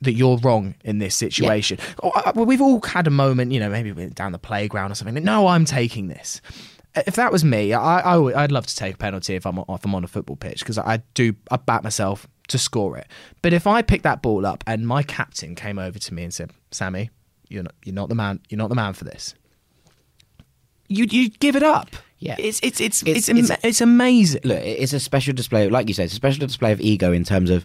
[0.00, 1.78] that you're wrong in this situation.
[2.02, 4.94] I- I- uh, We've all had a moment, you know, maybe down the playground or
[4.94, 5.24] something.
[5.24, 6.40] No, I'm taking this.
[7.06, 9.58] If that was me, I, I would, I'd love to take a penalty if I'm
[9.58, 13.06] if I'm on a football pitch because I do I back myself to score it.
[13.42, 16.32] But if I picked that ball up and my captain came over to me and
[16.34, 17.10] said, "Sammy,
[17.48, 19.34] you're not you're not the man you're not the man for this,"
[20.88, 21.90] you you give it up.
[22.20, 22.34] Yeah.
[22.38, 24.40] it's it's it's It's- it's, it's- it's amazing.
[24.44, 27.22] look, it's a special display, like you said, it's a special display of ego in
[27.24, 27.64] terms of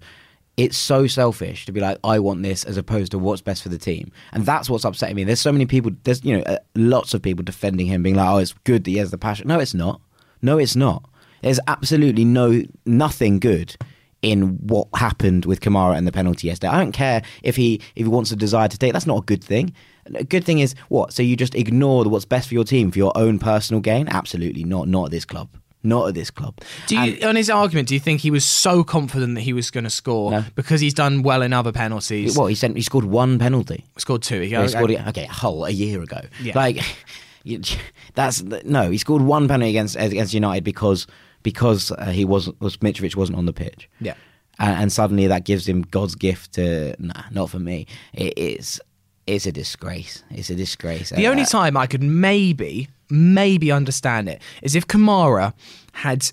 [0.55, 3.69] it's so selfish to be like, I want this as opposed to what's best for
[3.69, 4.11] the team.
[4.33, 5.23] And that's what's upsetting me.
[5.23, 8.29] There's so many people, there's, you know, uh, lots of people defending him, being like,
[8.29, 9.47] oh, it's good that he has the passion.
[9.47, 9.99] No, it's not.
[10.41, 11.09] No, it's not.
[11.41, 13.75] There's absolutely no, nothing good
[14.21, 16.71] in what happened with Kamara and the penalty yesterday.
[16.71, 18.93] I don't care if he if he wants a desire to take.
[18.93, 19.73] That's not a good thing.
[20.15, 21.13] A good thing is what?
[21.13, 24.07] So you just ignore what's best for your team for your own personal gain?
[24.07, 24.87] Absolutely not.
[24.87, 25.49] Not at this club.
[25.85, 26.55] Not at this club.
[26.87, 29.51] Do you, And- on his argument, do you think he was so confident that he
[29.53, 30.45] was going to score No.
[30.55, 32.37] because he's done well in other penalties?
[32.37, 32.77] Well, he sent?
[32.77, 33.83] He scored one penalty.
[33.97, 34.39] Scored two.
[34.41, 35.05] He, he scored it.
[35.07, 36.21] Okay, Hull a year ago.
[36.41, 36.53] Yeah.
[36.55, 36.77] Like
[38.15, 38.89] that's no.
[38.91, 41.07] He scored one penalty against against United because
[41.43, 43.89] because uh, he wasn't was Mitrovic wasn't on the pitch.
[43.99, 44.13] Yeah.
[44.59, 47.87] and, and suddenly that gives him God's gift to nah, not for me.
[48.13, 48.79] It is.
[49.25, 50.23] It's a disgrace.
[50.31, 51.09] It's a disgrace.
[51.09, 55.53] The Uh, only time I could maybe, maybe understand it is if Kamara
[55.93, 56.25] had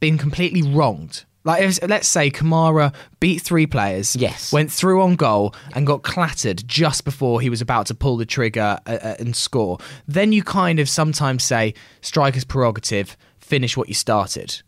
[0.00, 1.24] been completely wronged.
[1.44, 4.52] Like, if, let's say Kamara beat three players, Yes.
[4.52, 8.26] went through on goal and got clattered just before he was about to pull the
[8.26, 9.78] trigger uh, uh, and score.
[10.06, 14.60] Then you kind of sometimes say, striker's prerogative, finish what you started.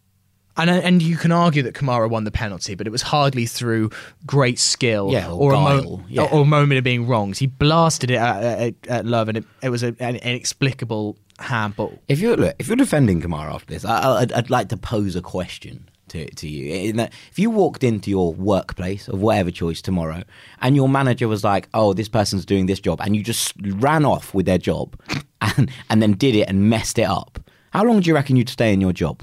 [0.56, 3.46] And, uh, and you can argue that Kamara won the penalty, but it was hardly
[3.46, 3.90] through
[4.26, 6.22] great skill Yeah, or a mo- yeah.
[6.32, 7.36] or a moment of being wronged.
[7.38, 11.98] He blasted it at, at, at Löwe, and it, it was a, an inexplicable handball.
[12.08, 15.16] If you're look, if you're defending Kamara after this, I, I'd, I'd like to pose
[15.16, 16.94] a question to to you.
[16.98, 20.22] If you walked into your workplace of whatever choice tomorrow,
[20.60, 24.04] and your manager was like, "Oh, this person's doing this job," and you just ran
[24.04, 24.98] off with their job,
[25.40, 27.38] and and then did it and messed it up,
[27.72, 29.22] how long do you reckon you'd stay in your job?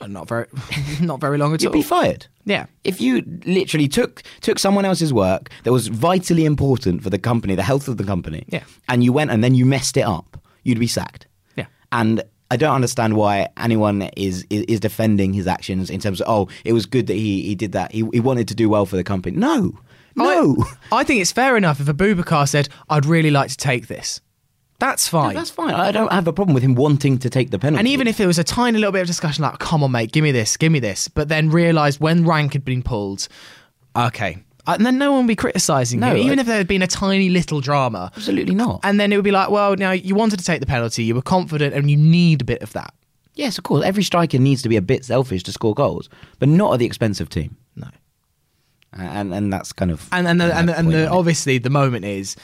[0.00, 0.46] Uh, not very,
[1.00, 1.64] not very long at all.
[1.64, 2.26] You'd be fired.
[2.44, 7.18] yeah, If you literally took took someone else's work that was vitally important for the
[7.18, 8.62] company, the health of the company, Yeah.
[8.88, 11.26] and you went and then you messed it up, you'd be sacked.
[11.56, 11.66] Yeah.
[11.92, 16.28] And I don't understand why anyone is, is is defending his actions in terms of
[16.28, 17.92] oh, it was good that he, he did that.
[17.92, 19.36] He, he wanted to do well for the company.
[19.36, 19.78] No,
[20.14, 20.56] no,
[20.90, 23.88] I, I think it's fair enough if a Aboubakar said, "I'd really like to take
[23.88, 24.20] this."
[24.80, 25.34] That's fine.
[25.34, 25.74] that's fine.
[25.74, 27.80] I don't have a problem with him wanting to take the penalty.
[27.80, 30.12] and even if there was a tiny little bit of discussion, like, "Come on, mate,
[30.12, 33.28] give me this, give me this," but then realised when rank had been pulled,
[33.96, 34.38] okay,
[34.68, 36.68] Uh, and then no one would be criticising No, you, even I- if there had
[36.68, 38.12] been a tiny little drama.
[38.16, 38.80] absolutely not.
[38.84, 41.14] And then it would be like, well, now you wanted to take the penalty, you
[41.14, 42.92] were confident, and you need a bit of that.
[43.34, 46.48] yes, of course, every striker needs to be a bit selfish to score goals, but
[46.48, 47.56] not at the expense of team.
[47.76, 47.88] No.
[48.92, 52.04] And and that's kind of And and the, and, the, and the, obviously the moment
[52.04, 52.36] is,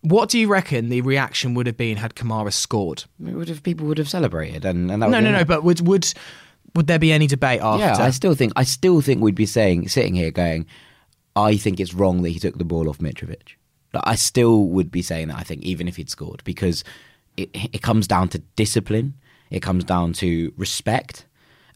[0.00, 3.04] what do you reckon the reaction would have been had Kamara scored?
[3.24, 5.44] It would have people would have celebrated and, and that No, no, no.
[5.44, 6.06] But would would
[6.74, 7.84] would there be any debate after?
[7.84, 10.66] yeah I still think I still think we'd be saying sitting here going
[11.36, 13.56] I think it's wrong that he took the ball off Mitrovic
[13.92, 16.84] Like, I still would be saying that I think even if he'd scored because
[17.36, 19.14] it it comes down to discipline
[19.50, 21.26] it comes down to respect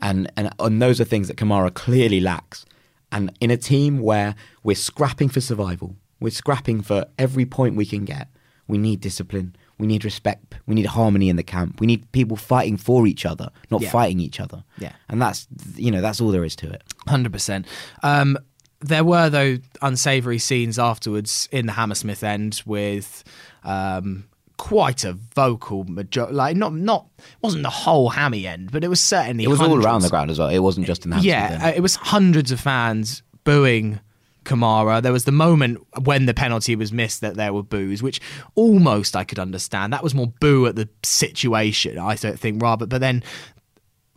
[0.01, 2.65] and and, and those are things that Kamara clearly lacks
[3.11, 7.87] and in a team where we're scrapping for survival we're scrapping for every point we
[7.87, 8.29] can get
[8.69, 12.37] we need discipline we need respect we need harmony in the camp we need people
[12.37, 13.91] fighting for each other not Yeah.
[13.91, 14.93] fighting each other Yeah.
[15.09, 17.67] and that's you know that's all there is to it Hundred percent.
[18.03, 18.37] Um,
[18.81, 23.25] There were though unsavoury scenes afterwards in the Hammersmith end with
[23.65, 24.25] Um,
[24.57, 27.07] quite a vocal major like not not
[27.41, 30.33] wasn't the whole hammy end but it was certainly It was all around the ground
[30.33, 30.49] as well.
[30.49, 34.01] It wasn't just in the Yeah, uh, it was hundreds of fans booing
[34.45, 35.01] Kamara.
[35.01, 38.21] There was the moment when the penalty was missed that there were boos, which
[38.57, 39.93] almost I could understand.
[39.93, 42.87] That was more boo at the situation, I don't think, rather.
[42.87, 43.23] But then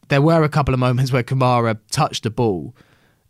[0.08, 2.76] there were a couple of moments where Kamara touched the ball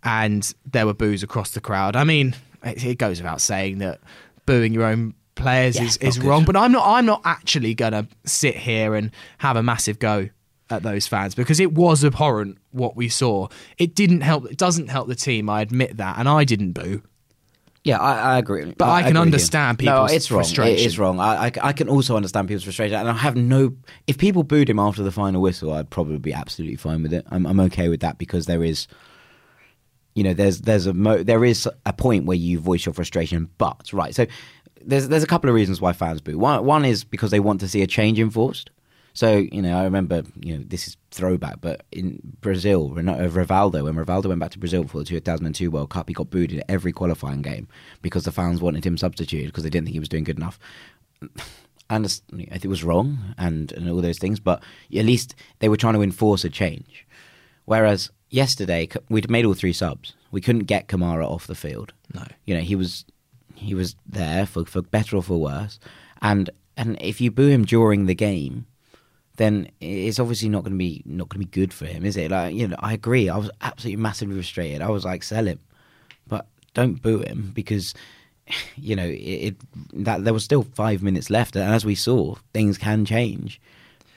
[0.03, 1.95] and there were boos across the crowd.
[1.95, 3.99] I mean, it, it goes without saying that
[4.45, 6.45] booing your own players Yeah, is, is wrong.
[6.45, 10.29] But I'm not I'm not actually gonna sit here and have a massive go
[10.69, 13.47] at those fans because it was abhorrent what we saw.
[13.77, 17.03] It didn't help it doesn't help the team, I admit that, and I didn't boo.
[17.83, 18.75] Yeah, I, I agree.
[18.77, 19.21] But I can with you.
[19.21, 20.45] understand No, it's wrong.
[20.45, 21.19] It is wrong.
[21.19, 23.75] I, I, I can also understand people's frustration, and I have no.
[24.05, 27.25] If people booed him after the final whistle, I'd probably be absolutely fine with it.
[27.31, 28.87] I'm, I'm okay with that because there is,
[30.15, 33.49] you know, there's there's a mo- there is a point where you voice your frustration.
[33.57, 34.25] But right, so
[34.81, 36.37] there's there's a couple of reasons why fans boo.
[36.37, 38.69] One one is because they want to see a change enforced.
[39.13, 43.83] So you know, I remember you know this is throwback, but in Brazil, uh, Rivaldo
[43.83, 46.63] when Rivaldo went back to Brazil for the 2002 World Cup, he got booed in
[46.67, 47.67] every qualifying game
[48.01, 50.59] because the fans wanted him substituted because they didn't think he was doing good enough.
[51.89, 54.63] Think it was wrong and, and all those things, but
[54.95, 57.05] at least they were trying to enforce a change.
[57.65, 61.93] Whereas yesterday we'd made all three subs, we couldn't get Kamara off the field.
[62.13, 62.23] No.
[62.45, 63.05] you know he was
[63.53, 65.79] he was there for for better or for worse,
[66.21, 68.65] and and if you boo him during the game,
[69.35, 72.17] then it's obviously not going to be not going to be good for him, is
[72.17, 72.31] it?
[72.31, 73.29] Like you know, I agree.
[73.29, 74.81] I was absolutely massively frustrated.
[74.81, 75.59] I was like, sell him,
[76.27, 77.93] but don't boo him because
[78.75, 79.55] you know it, it
[79.93, 83.61] that there was still five minutes left, and as we saw, things can change.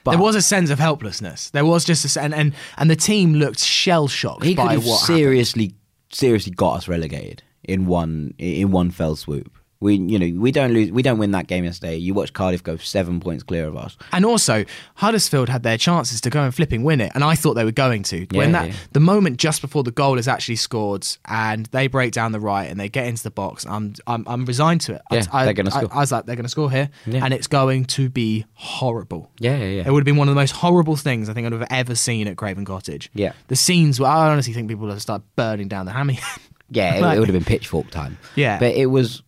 [0.04, 1.50] But there was a sense of helplessness.
[1.50, 4.72] There was just a and and, and the team looked shell shocked he could by
[4.74, 5.18] have what happened.
[5.18, 5.74] seriously
[6.12, 9.58] seriously got us relegated in one in one fell swoop.
[9.80, 11.96] We you know we don't lose we don't win that game yesterday.
[11.96, 13.96] You watch Cardiff go seven points clear of us.
[14.12, 14.64] And also,
[14.96, 17.72] Huddersfield had their chances to go and flipping win it, and I thought they were
[17.72, 18.26] going to.
[18.32, 18.74] when that yeah.
[18.92, 22.70] the moment just before the goal is actually scored, and they break down the right
[22.70, 25.02] and they get into the box, I'm I'm, I'm resigned to it.
[25.10, 25.88] I- Yeah, I, they're gonna score.
[25.92, 27.24] I, was like, they're going to score here, Yeah.
[27.24, 29.30] and it's going to be horrible.
[29.38, 29.82] Yeah, yeah, yeah.
[29.86, 31.94] It would have been one of the most horrible things I think I'd have ever
[31.94, 33.10] seen at Craven Cottage.
[33.14, 33.32] Yeah.
[33.48, 36.20] the scenes where I honestly think people would have started burning down the hammy.
[36.70, 38.16] Yeah, it, it would have been pitchfork time.
[38.36, 38.58] Yeah.
[38.58, 39.22] but it was.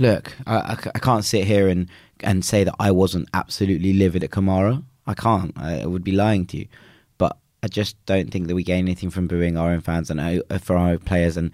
[0.00, 1.86] Look, I can't sit here and
[2.20, 4.82] and say that I wasn't absolutely livid at Kamara.
[5.06, 5.52] I can't.
[5.56, 6.68] I, I would be lying to you.
[7.18, 10.18] But I just don't think that we gain anything from booing our own fans and
[10.18, 11.50] uh, for our own players, and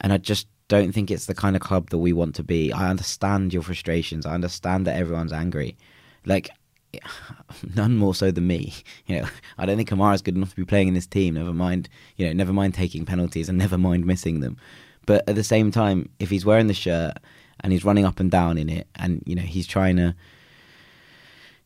[0.00, 2.72] and I just don't think it's the kind of club that we want to be.
[2.72, 4.24] I understand your frustrations.
[4.24, 5.76] I understand that everyone's angry.
[6.24, 6.48] Like
[7.76, 8.72] none more so than me.
[9.06, 11.34] You know, I don't think Kamara's good enough to be playing in this team.
[11.34, 14.56] Never mind, you know, never mind taking penalties and never mind missing them.
[15.04, 17.18] But at the same time, if he's wearing the shirt
[17.62, 20.14] and he's running up and down in it, and you know he's trying to,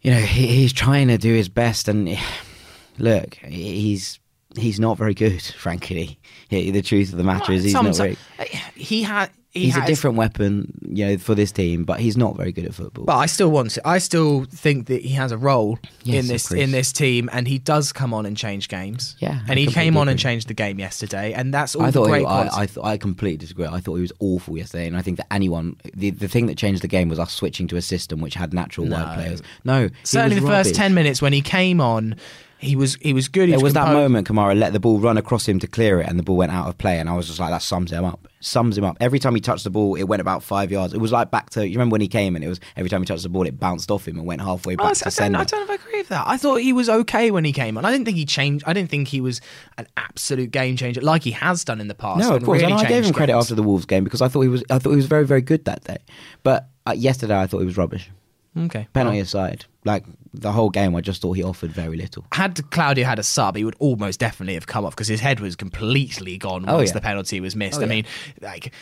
[0.03, 2.19] you know, he, he's trying to do his best, and
[2.99, 4.19] look, he's
[4.57, 6.19] he's not very good, frankly.
[6.51, 8.17] The truth of the matter is he's not very.
[8.39, 9.31] Uh, he had.
[9.55, 12.51] He He's has, a different weapon, you know, for this team, but he's not very
[12.51, 13.05] good at football.
[13.05, 13.89] But I still want to.
[13.89, 17.47] I still think that he has a role Yes, in this in this team, and
[17.47, 19.15] he does come on and change games.
[19.21, 21.93] Yeah, I and he came on and changed the game yesterday, and that's all I
[21.93, 22.63] thought great he, I.
[22.63, 23.67] I, th- I completely disagree.
[23.67, 26.59] I thought he was awful yesterday, and I think that anyone the, the thing that
[26.59, 29.41] changed the game was us switching to a system which had natural wide players.
[29.65, 32.17] No, Certainly, the first ten minutes when he came on,
[32.65, 33.49] he was he was good.
[33.49, 36.09] He There was that moment Kamara let the ball run across him to clear it,
[36.09, 38.05] and the ball went out of play, and I was just like, that sums him
[38.05, 38.27] up.
[38.41, 38.97] Sums him up.
[39.01, 40.95] Every time he touched the ball, it went about five yards.
[40.95, 43.01] It was like back to you remember when he came and it was every time
[43.03, 45.29] he touched the ball, it bounced off him and went halfway back I, to I
[45.29, 45.37] don't.
[45.37, 46.25] I don't know if I agree with that.
[46.27, 47.85] I thought he was okay when he came on.
[47.85, 48.65] I didn't think he changed.
[48.67, 49.41] I didn't think he was
[49.79, 52.21] an absolute game changer like he has done in the past.
[52.21, 53.45] No, of and course, really and I gave him credit games.
[53.45, 55.43] after the Wolves game because I thought he was I thought he was very very
[55.43, 55.99] good that day.
[56.43, 58.11] But uh, yesterday I thought he was rubbish.
[58.57, 60.05] Okay, Penalty aside, like
[60.41, 62.25] the whole game, I just thought he offered very little.
[62.33, 65.41] had Claudio had a sub, he would almost definitely have come off because his head
[65.41, 66.95] was completely gone Oh, once yeah.
[66.95, 67.79] the penalty was missed.
[67.79, 67.91] Oh, I yeah.
[67.91, 68.05] mean,
[68.41, 68.73] like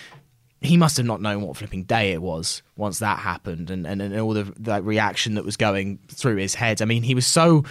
[0.60, 4.00] he must have not known what flipping day it was once that happened, and and,
[4.00, 6.80] and all the that reaction that was going through his head.
[6.82, 7.64] I mean, he was so.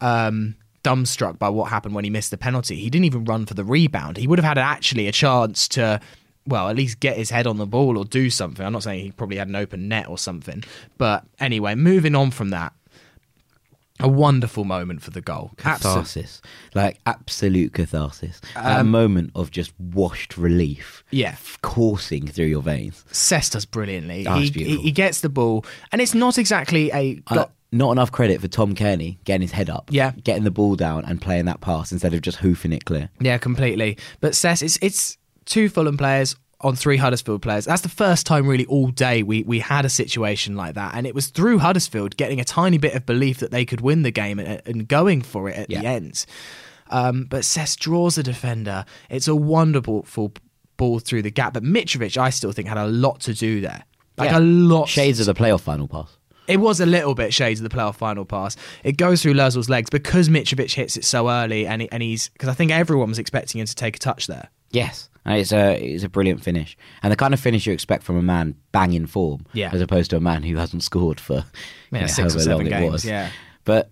[0.00, 3.54] Um, dumbstruck by what happened when he missed the penalty he didn't even run for
[3.54, 5.98] the rebound he would have had actually a chance to
[6.46, 9.02] well at least get his head on the ball or do something i'm not saying
[9.02, 10.62] he probably had an open net or something
[10.96, 12.72] but anyway moving on from that
[14.00, 15.52] a wonderful moment for the goal.
[15.56, 16.42] Catharsis,
[16.74, 18.40] like absolute catharsis.
[18.54, 21.02] a moment of just washed relief.
[21.12, 21.36] Um, Yeah.
[21.62, 23.04] coursing through your veins.
[23.10, 24.26] Sess does brilliantly.
[24.26, 27.20] Oh, he, he, he gets the ball, and it's not exactly a.
[27.26, 30.12] Uh, not enough credit for Tom Cairney getting his head up, Yeah.
[30.22, 33.10] getting the ball down and playing that pass instead of just hoofing it clear.
[33.20, 33.98] yeah, completely.
[34.20, 36.36] But Sess, it's it's two Fulham players
[36.66, 37.64] on three Huddersfield players.
[37.64, 41.06] That's the first time really all day we we had a situation like that, and
[41.06, 44.10] it was through Huddersfield getting a tiny bit of belief that they could win the
[44.10, 45.80] game and, and going for it at Yeah.
[45.80, 46.26] the end.
[46.90, 48.84] Um, but Sess draws a defender.
[49.10, 50.32] It's a wonderful full
[50.76, 53.84] ball through the gap, but Mitrovic, I still think, had a lot to do there.
[54.18, 54.38] Like Yeah.
[54.38, 54.88] a lot.
[54.88, 56.16] Shades of the playoff final pass.
[56.48, 58.56] It was a little bit shades of the playoff final pass.
[58.84, 62.28] It goes through Lössl's legs because Mitrovic hits it so early, and he, and he's
[62.28, 64.48] because I think everyone was expecting him to take a touch there.
[64.70, 68.02] Yes, and it's a it's a brilliant finish, and the kind of finish you expect
[68.04, 69.70] from a man banging form, Yeah.
[69.74, 71.44] as opposed to a man who hasn't scored for
[71.92, 73.04] Yeah, know, six or seven long it games, was.
[73.04, 73.28] yeah.
[73.64, 73.90] but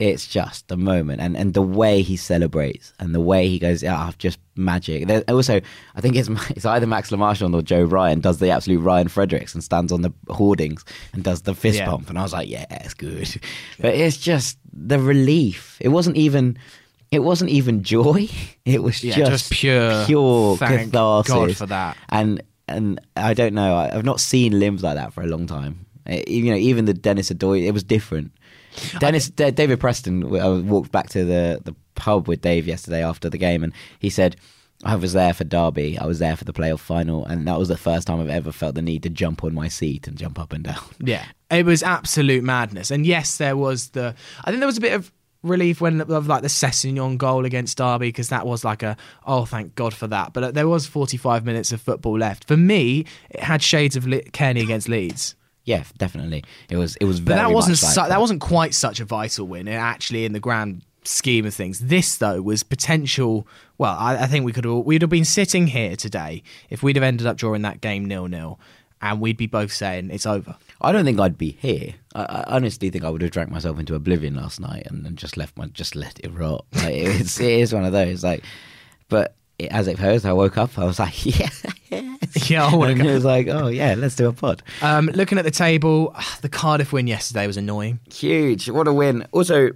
[0.00, 3.84] it's just the moment, and, and the way he celebrates, and the way he goes,
[3.84, 5.60] "Ah, just magic." There, also,
[5.94, 9.06] I think it's it's either Max Le Marchand or Joe Bryan does the absolute Ryan
[9.06, 11.86] Fredericks and stands on the hoardings and does the fist Yeah.
[11.86, 13.40] pump, and I was like, "Yeah, it's good,"
[13.80, 15.76] but it's just the relief.
[15.80, 16.58] It wasn't even.
[17.14, 18.28] It wasn't even joy.
[18.64, 21.32] It was Yeah, just, just pure- pure thank catharsis.
[21.34, 21.96] God for that.
[22.08, 23.74] And and I don't know.
[23.76, 25.84] I, I've not seen limbs like that for a long time.
[26.06, 28.32] Eh, you know, even the Denis Odoi, it was different.
[28.98, 30.24] Dennis, D- David Preston.
[30.36, 34.10] I walked back to the the pub with Dave yesterday after the game, and he
[34.10, 34.36] said.
[34.84, 35.96] I was there for Derby.
[35.98, 38.52] I was there for the playoff final, and that was the first time I've ever
[38.52, 40.82] felt the need to jump on my seat and jump up and down.
[40.98, 42.90] Yeah, it was absolute madness.
[42.90, 44.14] And yes, there was the.
[44.44, 45.10] I think there was a bit of
[45.44, 49.44] relief when of like the Sessegnon goal against Derby because that was like a oh
[49.44, 50.32] thank God for that.
[50.32, 52.48] But uh, there was 45 minutes of football left.
[52.48, 55.36] For me, it had shades of Le- Kenny against Leeds.
[55.64, 56.44] Yeah, definitely.
[56.68, 56.96] It was.
[56.96, 57.20] It was.
[57.20, 59.66] But that wasn't like su- that wasn't quite such a vital win.
[59.66, 63.46] It actually, in the grand scheme of things, this though was potential.
[63.78, 66.96] Well, I, I think we could have we'd have been sitting here today if we'd
[66.96, 68.60] have ended up drawing that game nil nil,
[69.00, 70.56] and we'd be both saying it's over.
[70.84, 71.94] I don't think I'd be here.
[72.14, 75.16] I, I honestly think I would have drank myself into oblivion last night and, and
[75.16, 76.64] just left my just let it rot.
[76.74, 78.44] Like, it's it is one of those like,
[79.08, 80.78] but it, as it goes, I woke up.
[80.78, 81.48] I was like, yeah,
[81.90, 82.50] yes.
[82.50, 83.08] Yeah, I and go.
[83.08, 84.62] it was like, oh yeah, let's do a pod.
[84.82, 88.00] Um, looking at the table, the Cardiff win yesterday was annoying.
[88.12, 89.26] Huge, what a win!
[89.32, 89.70] Also,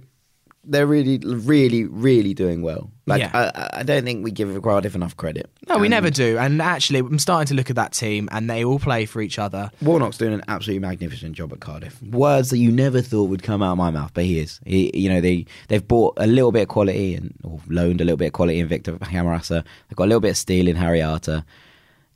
[0.69, 2.91] they're really, really, really doing well.
[3.07, 3.31] Like, Yeah.
[3.33, 5.49] I- I, don't think we give Cardiff enough credit.
[5.67, 6.37] No, we And never do.
[6.37, 9.39] And actually, I'm starting to look at that team, and they all play for each
[9.39, 9.71] other.
[9.81, 12.01] Warnock's doing an absolutely magnificent job at Cardiff.
[12.03, 14.59] Words that you never thought would come out of my mouth, but he is.
[14.65, 18.03] He, you know, they they've bought a little bit of quality and or loaned a
[18.03, 19.63] little bit of quality in Victor Camarasa.
[19.89, 21.43] They've got a little bit of steel in Harry Arter.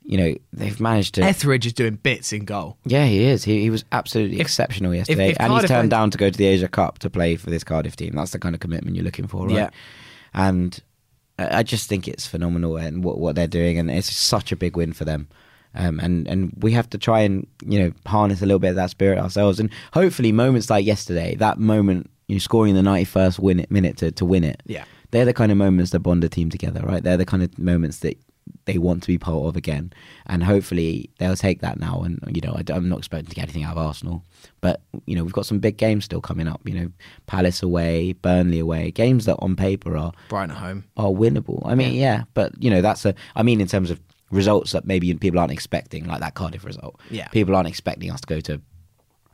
[0.06, 1.22] You know, they've managed to.
[1.22, 2.76] Etheridge is doing bits in goal.
[2.84, 3.42] yeah, he is.
[3.44, 6.44] He, he was absolutely exceptional yesterday, if and he's turned down to go to the
[6.46, 8.12] Asia Cup to play for this Cardiff team.
[8.14, 9.54] That's the kind of commitment you're looking for, right?
[9.56, 9.70] Yeah.
[10.34, 10.78] And
[11.38, 14.76] I just think it's phenomenal and what what they're doing, and it's such a big
[14.76, 15.28] win for them.
[15.74, 18.76] Um, and and we have to try and you know harness a little bit of
[18.76, 23.38] that spirit ourselves, and hopefully moments like yesterday, that moment you scoring the ninety first
[23.38, 24.84] win it, minute to, to win it, Yeah.
[25.10, 27.02] they're the kind of moments that bond a team together, right?
[27.02, 28.16] They're the kind of moments that
[28.66, 29.92] they want to be part of again,
[30.26, 32.02] and hopefully they'll take that now.
[32.02, 34.24] And you know, I, am not expecting to get anything out of Arsenal,
[34.60, 36.60] but you know, we've got some big games still coming up.
[36.64, 36.90] You know,
[37.26, 40.84] Palace away, Burnley away, games that on paper are Brighton at home.
[40.96, 41.62] are winnable.
[41.64, 42.24] I mean, yeah.
[42.34, 43.14] but you know, that's a.
[43.36, 44.00] I mean, in terms of
[44.30, 47.00] results that maybe people aren't expecting, like that Cardiff result.
[47.10, 47.28] Yeah.
[47.28, 48.60] people aren't expecting us to go to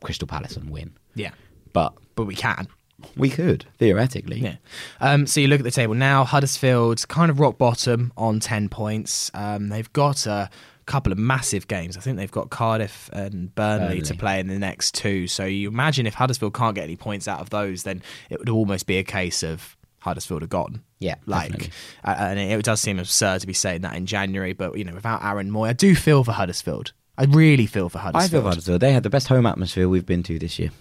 [0.03, 1.31] Crystal Palace and win, Yeah.
[1.73, 2.67] but But we can.
[3.15, 4.39] We could theoretically.
[4.39, 4.55] Yeah.
[4.99, 6.23] Um, so you look at the table now.
[6.23, 9.31] Huddersfield kind of rock bottom on ten points.
[9.33, 10.49] Um, they've got a
[10.85, 11.97] couple of massive games.
[11.97, 15.27] I think they've got Cardiff and Burnley, to play in the next two.
[15.27, 18.49] So you imagine if Huddersfield can't get any points out of those, then it would
[18.49, 20.81] almost be a case of Huddersfield are gone.
[20.99, 21.71] Yeah, like,
[22.03, 24.53] uh, and it does seem absurd to be saying that in January.
[24.53, 26.93] But you know, without Aaron Mooy, I do feel for Huddersfield.
[27.17, 28.23] I really feel for Huddersfield.
[28.23, 28.81] I feel for Huddersfield.
[28.81, 30.71] They had the best home atmosphere we've been to this year,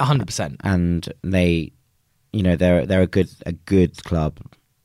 [0.00, 0.56] hundred percent.
[0.64, 1.72] and they,
[2.32, 4.38] you know, they're they're a good a good club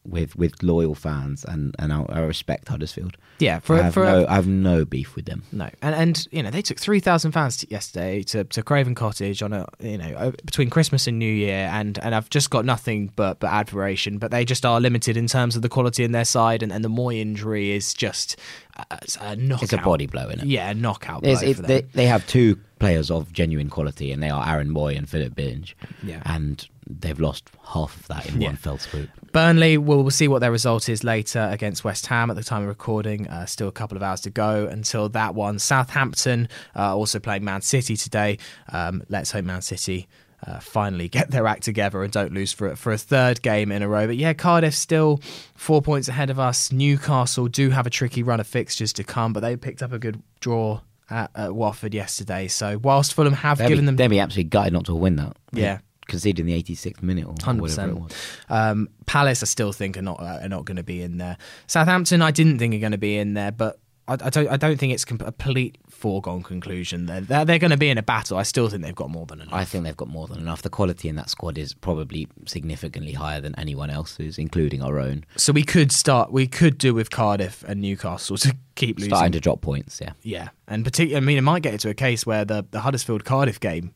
[0.05, 3.17] with with loyal fans, and and I, I respect Huddersfield.
[3.39, 5.43] Yeah, for I have for no I have no beef with them.
[5.51, 8.95] No, and and you know they took three thousand fans t- yesterday to, to Craven
[8.95, 12.49] Cottage on a you know o- between Christmas and New Year, and, and I've just
[12.49, 14.17] got nothing but but admiration.
[14.17, 16.83] But they just are limited in terms of the quality in their side, and, and
[16.83, 18.37] the Mooy injury is just
[18.77, 19.63] uh, it's a knockout.
[19.63, 20.45] It's a body blow, isn't it?
[20.47, 24.11] Yeah, a knockout blow It's, it, for they, they have two players of genuine quality,
[24.11, 25.65] and they are Aaron Mooy and Philip Billing.
[26.03, 26.21] Yeah.
[26.25, 28.47] and they've lost half of that in Yeah.
[28.49, 29.09] one fell swoop.
[29.31, 32.63] Burnley, we'll, we'll see what their result is later against West Ham at the time
[32.63, 33.27] of recording.
[33.27, 35.59] Uh, still a couple of hours to go until that one.
[35.59, 38.37] Southampton uh, also playing Man City today.
[38.71, 40.07] Um, let's hope Man City.
[40.47, 43.81] Uh, finally, get their act together and don't lose for for a third game in
[43.83, 44.07] a row.
[44.07, 45.19] But yeah, Cardiff still
[45.55, 46.71] four points ahead of us.
[46.71, 49.99] Newcastle do have a tricky run of fixtures to come, but they picked up a
[49.99, 50.79] good draw
[51.09, 52.47] at, at Watford yesterday.
[52.47, 55.17] So whilst Fulham have They'd given be, them they'd be absolutely gutted not to win
[55.17, 55.35] that.
[55.51, 55.79] Yeah.
[56.09, 58.11] Conceding the 86th minute or Hundred whatever it was.
[58.49, 61.37] Um, Palace, I still think are not uh, are not going to be in there.
[61.67, 64.57] Southampton, I didn't think are going to be in there, but I, I don't I
[64.57, 67.05] don't think it's a complete foregone conclusion.
[67.05, 68.37] They're they're, they're going to be in a battle.
[68.37, 69.53] I still think they've got more than enough.
[69.53, 70.63] I think they've got more than enough.
[70.63, 75.25] The quality in that squad is probably significantly higher than anyone else's, including our own.
[75.37, 76.31] so we could start.
[76.31, 79.11] We could do with Cardiff and Newcastle to keep losing.
[79.11, 80.13] Starting to drop points, yeah.
[80.23, 83.25] Yeah, and particularly, I mean, it might get into a case where the the Huddersfield
[83.25, 83.93] Cardiff game,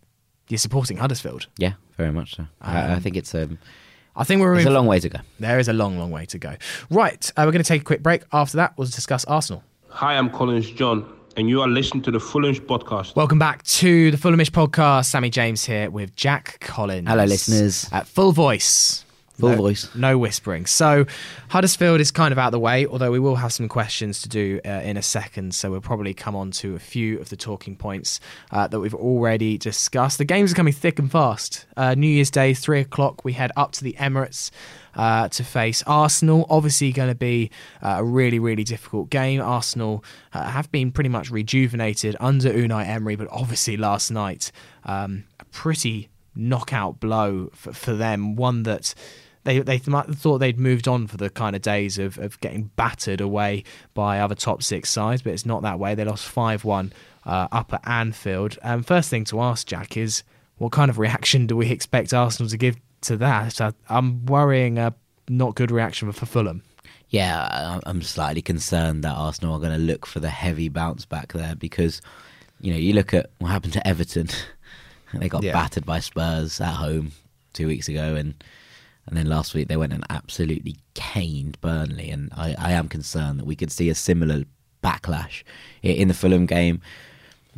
[0.54, 1.48] you're supporting Huddersfield.
[1.58, 2.46] Yeah, very much so.
[2.62, 3.58] I, I think it's um,
[4.16, 5.20] I think we're it's a long way to go.
[5.40, 6.56] there is a long, long way to go.
[6.92, 8.22] Right, uh, we're going to take a quick break.
[8.32, 9.64] After that, we'll discuss Arsenal.
[9.90, 13.16] Hi, I'm Collins John, and you are listening to the Fulhamish podcast.
[13.16, 15.06] Welcome back to the Fulhamish podcast.
[15.06, 17.08] Sammy James here with Jack Collins.
[17.08, 17.90] Hello, listeners.
[17.92, 19.03] At full voice.
[19.40, 19.90] Full No- voice.
[19.96, 20.66] No whispering.
[20.68, 21.06] So
[21.50, 24.30] Huddersfield is kind of out of the way, although we will have some questions to
[24.30, 25.56] do uh, in a second.
[25.56, 28.20] So we'll probably come on to a few of the talking points
[28.52, 30.20] uh, that we've already discussed.
[30.20, 31.66] The games are coming thick and fast.
[31.76, 34.52] Uh, New Year's Day, three o'clock, we head up to the Emirates.
[34.96, 37.50] Uh, to face Arsenal, obviously going to be
[37.82, 39.42] uh, a really, really difficult game.
[39.42, 44.52] Arsenal uh, have been pretty much rejuvenated under Unai Emery, but obviously last night
[44.84, 48.36] um, a pretty knockout blow for, for them.
[48.36, 48.94] One that
[49.44, 52.72] they they th- thought they'd moved on for the kind of days of, of getting
[52.76, 53.64] battered away
[53.94, 55.96] by other top six sides, but it's not that way.
[55.96, 56.94] They lost five one
[57.26, 58.58] uh, up at Anfield.
[58.64, 60.24] Um, first thing to ask Jack is
[60.58, 63.60] what kind of reaction do we expect Arsenal to give to that?
[63.60, 64.94] I, I'm worrying a
[65.30, 66.64] not good reaction for Fulham.
[67.10, 71.34] Yeah, I'm slightly concerned that Arsenal are going to look for the heavy bounce back
[71.34, 72.02] there because,
[72.60, 74.30] you know, you look at what happened to Everton.
[75.22, 75.54] they got Yeah.
[75.54, 77.12] battered by Spurs at home
[77.54, 78.34] two weeks ago, and
[79.06, 82.10] and then last week they went and absolutely caned Burnley.
[82.10, 84.44] And I, I am concerned that we could see a similar
[84.84, 85.44] backlash
[85.82, 86.82] in the Fulham game.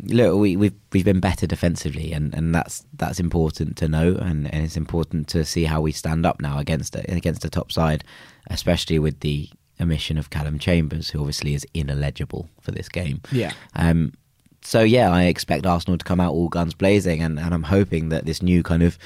[0.04, 4.54] Look, we, we've we've been better defensively, and, and that's that's important to know, and,
[4.54, 8.04] and it's important to see how we stand up now against against a top side,
[8.48, 9.50] especially with the
[9.80, 13.22] omission of Calum Chambers, who obviously is ineligible for this game.
[13.32, 13.54] Yeah.
[13.76, 14.14] Um.
[14.66, 18.10] So yeah, I expect Arsenal to come out all guns blazing, and, and I'm hoping
[18.10, 18.98] that this new kind of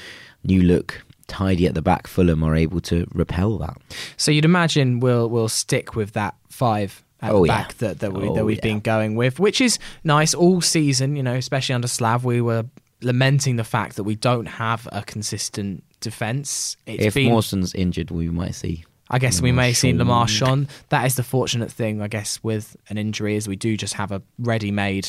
[0.42, 3.76] new look, tidy at the back, Fulham are able to repel that.
[4.16, 7.56] So you'd imagine we'll we'll stick with that five at Oh, the yeah.
[7.62, 8.62] back that that, we, Oh, that we've yeah.
[8.62, 11.14] been going with, which is nice all season.
[11.16, 12.64] You know, especially under Slav, we were
[13.02, 16.76] lamenting the fact that we don't have a consistent defense.
[16.86, 18.84] If been, Mawson's injured, we might see.
[19.10, 19.92] I guess we may see
[20.26, 20.68] Sean.
[20.90, 24.12] That is the fortunate thing, I guess, with an injury is we do just have
[24.12, 25.08] a ready-made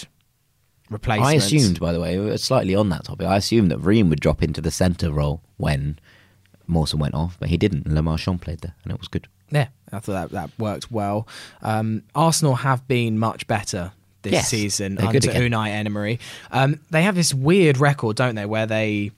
[0.92, 1.28] replacement.
[1.30, 4.44] I assumed, by the way, slightly on that topic, I assumed that Ream would drop
[4.44, 5.98] into the centre role when
[6.68, 7.88] Mawson went off, but he didn't.
[7.92, 9.28] Le Marchand played there, and it was good.
[9.50, 11.28] Yeah, I thought that that worked well.
[11.62, 15.20] Um, Arsenal have been much better this Yes, season under.
[15.20, 16.20] Unai Emery.
[16.52, 19.12] Um, they have this weird record, don't they, where they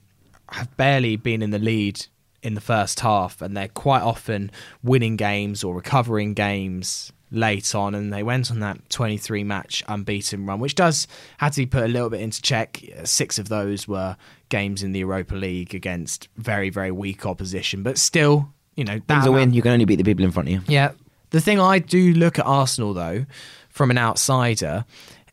[0.50, 2.06] have barely been in the lead
[2.42, 4.50] in the first half, and they're quite often
[4.82, 7.94] winning games or recovering games late on.
[7.94, 11.06] And they went on that 23 match unbeaten run, which does
[11.38, 12.82] had to be put a little bit into check.
[13.04, 14.16] Six of those were
[14.48, 18.48] games in the Europa League against very very weak opposition, but still.
[18.76, 19.52] You know, that's a win.
[19.54, 20.60] You can only beat the people in front of you.
[20.66, 20.92] yeah.
[21.30, 23.26] The thing I do look at Arsenal though,
[23.68, 24.84] from an outsider,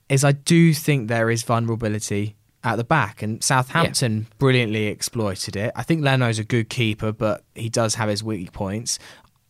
[0.10, 5.72] is I do think there is vulnerability at the back, and Southampton brilliantly exploited it.
[5.76, 8.99] I think Leno's a good keeper, but he does have his weak points.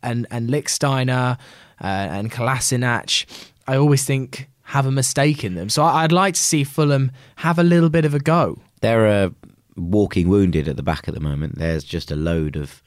[0.02, 1.38] And and Lichtsteiner
[1.82, 3.26] uh, and Kolasinac,
[3.68, 5.70] I always think have a mistake in them.
[5.70, 8.60] So I'd like to see Fulham have a little bit of a go.
[8.82, 9.30] They're uh,
[9.76, 11.58] walking wounded at the back at the moment.
[11.58, 12.82] There's just a load of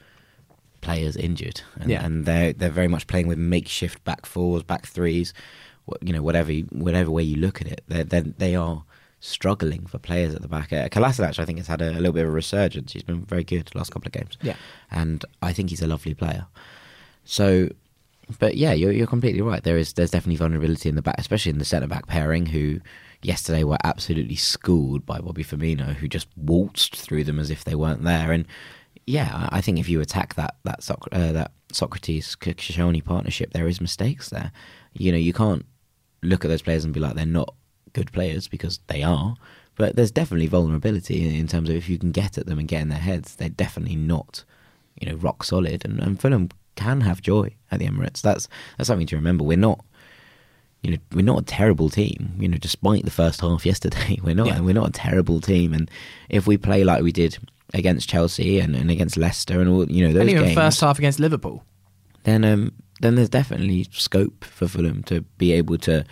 [0.81, 2.05] players injured, and, Yeah.
[2.05, 5.33] and they're they're very much playing with makeshift back fours, back threes,
[6.01, 7.81] you know, whatever whatever way you look at it.
[7.87, 8.83] They're, they're, they are
[9.19, 10.71] struggling for players at the back.
[10.71, 12.93] Uh, Kolasinac, I think, has had a, a little bit of a resurgence.
[12.93, 14.37] He's been very good the last couple of games.
[14.41, 14.55] Yeah.
[14.91, 16.45] and I think he's a lovely player.
[17.23, 17.69] So,
[18.39, 19.63] but yeah, you're you're completely right.
[19.63, 22.79] There is there's definitely vulnerability in the back, especially in the centre back pairing, who
[23.21, 27.75] yesterday were absolutely schooled by Bobby Firmino, who just waltzed through them as if they
[27.75, 28.31] weren't there.
[28.31, 28.45] And
[29.05, 33.81] yeah, I think if you attack that that uh, that Sokratis Koscielny partnership, there is
[33.81, 34.51] mistakes there.
[34.93, 35.65] You know, you can't
[36.23, 37.53] look at those players and be like they're not
[37.93, 39.35] good players because they are.
[39.77, 42.67] But there's definitely vulnerability in, in terms of if you can get at them and
[42.67, 44.45] get in their heads, they're definitely not,
[44.99, 45.83] you know, rock solid.
[45.83, 48.21] And, and Fulham can have joy at the Emirates.
[48.21, 48.47] That's
[48.77, 49.43] that's something to remember.
[49.43, 49.83] We're not,
[50.81, 52.35] you know, we're not a terrible team.
[52.37, 54.47] You know, despite the first half yesterday, we're not.
[54.47, 54.61] Yeah.
[54.61, 55.73] We're not a terrible team.
[55.73, 55.89] And
[56.29, 57.37] if we play like we did
[57.73, 60.81] against Chelsea and, and against Leicester and all, you know, those and even games, first
[60.81, 61.63] half against Liverpool.
[62.23, 62.71] then um,
[63.01, 66.05] then there's definitely scope for Fulham to be able to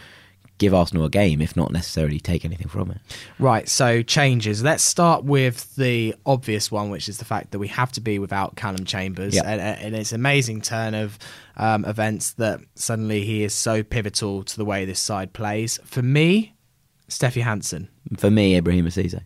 [0.63, 2.97] give Arsenal a game, if not necessarily take anything from it.
[3.37, 4.63] Right, so changes.
[4.63, 8.17] Let's start with the obvious one, which is the fact that we have to be
[8.19, 9.35] without Calum Chambers.
[9.35, 9.43] Yeah.
[9.45, 11.19] And, and it's an amazing turn of
[11.57, 15.79] um, events that suddenly he is so pivotal to the way this side plays.
[15.83, 16.55] For me,
[17.09, 17.89] Steffi Hansen.
[18.17, 19.11] For me, Ibrahim Cisse.
[19.11, 19.21] The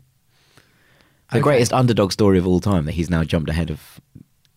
[1.37, 1.39] Okay.
[1.41, 3.81] greatest underdog story of all time that he's now jumped ahead of,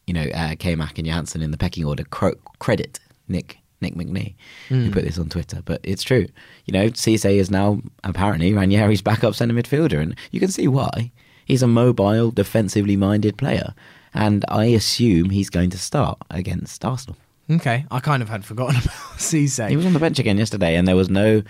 [0.07, 2.05] you know, uh, K-Mac and Johansen in the pecking order.
[2.05, 4.35] Cro- credit Nick Nick McNee
[4.69, 6.27] who put this on Twitter, but it's true.
[6.67, 11.11] You know, Cisse is now apparently Ranieri's backup centre midfielder, and you can see why.
[11.45, 13.75] He's a mobile, defensively minded player,
[14.15, 17.17] and I assume he's going to start against Arsenal.
[17.51, 19.69] Okay, I kind of had forgotten about Cisse.
[19.69, 21.43] He was on the bench again yesterday, and there was no,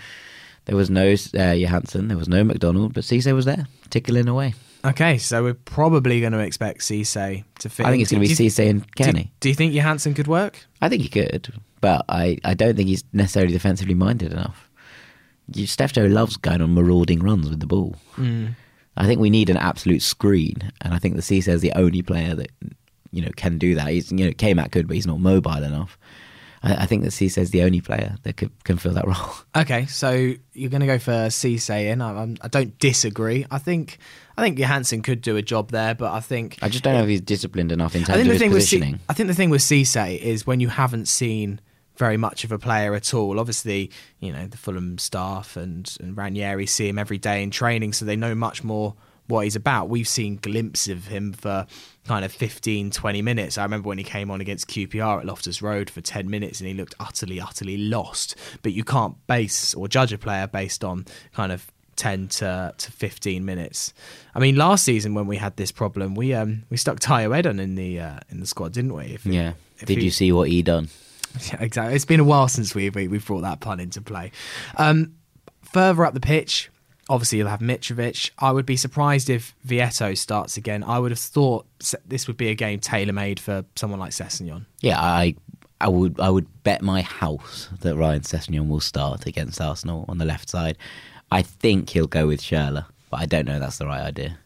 [0.65, 4.55] there was no uh, Johansen, there was no McDonald, but Cisse was there, tickling away.
[4.83, 7.85] Okay, so we're probably going to expect Cisse to fit.
[7.85, 9.29] I think it's going to be Do Cisse and do- Cairney.
[9.39, 10.65] Do, you think Johansen could work?
[10.81, 14.69] I think he could, but I, I don't think he's necessarily defensively minded enough.
[15.53, 17.95] You, Steph Joe loves going on marauding runs with the ball.
[18.15, 18.55] Mm.
[18.95, 22.01] I think we need an absolute screen, and I think the Cisse is the only
[22.01, 22.51] player that
[23.11, 23.87] you know can do that.
[23.87, 25.97] He's you know K-Mac could, but he's not mobile enough.
[26.63, 29.33] I, I think that Cisse is the only player that could can fill that role.
[29.55, 32.01] Okay, so you're going to go for Cisse in.
[32.01, 33.45] I, I'm, don't disagree.
[33.49, 33.97] I think
[34.37, 37.03] I think Johansen could do a job there, but I think I just don't know
[37.03, 38.99] if he's disciplined enough in I terms think of the thing with C- positioning.
[39.09, 41.61] I think the thing with Cisse is when you haven't seen
[41.97, 43.39] very much of a player at all.
[43.39, 47.93] Obviously, you know the Fulham staff and and Ranieri see him every day in training,
[47.93, 48.95] so they know much more
[49.27, 49.89] what he's about.
[49.89, 51.65] We've seen glimpses of him for
[52.05, 53.57] kind of 15, 20 minutes.
[53.57, 56.67] I remember when he came on against QPR at Loftus Road for 10 minutes and
[56.67, 58.35] he looked utterly, utterly lost.
[58.61, 62.91] But you can't base or judge a player based on kind of 10 to, to
[62.91, 63.93] 15 minutes.
[64.35, 67.59] I mean, last season when we had this problem, we um we stuck Tayo Edun
[67.59, 69.05] in the uh, in the squad, didn't we?
[69.05, 69.53] If yeah.
[69.79, 70.89] if Did he- you see what he done?
[71.47, 71.95] yeah, exactly.
[71.95, 74.31] It's been a while since we, we we've brought that pun into play.
[74.77, 75.13] Um,
[75.63, 76.69] further up the pitch,
[77.09, 78.31] obviously you'll have Mitrovic.
[78.39, 80.83] I would be surprised if Vietto starts again.
[80.83, 81.65] I would have thought
[82.05, 84.65] this would be a game tailor made for someone like Sessegnon.
[84.81, 85.35] Yeah, I
[85.79, 90.17] I would I would bet my house that Ryan Sessegnon will start against Arsenal on
[90.17, 90.77] the left side.
[91.31, 94.37] I think he'll go with Schürrle, but I don't know that's the right idea.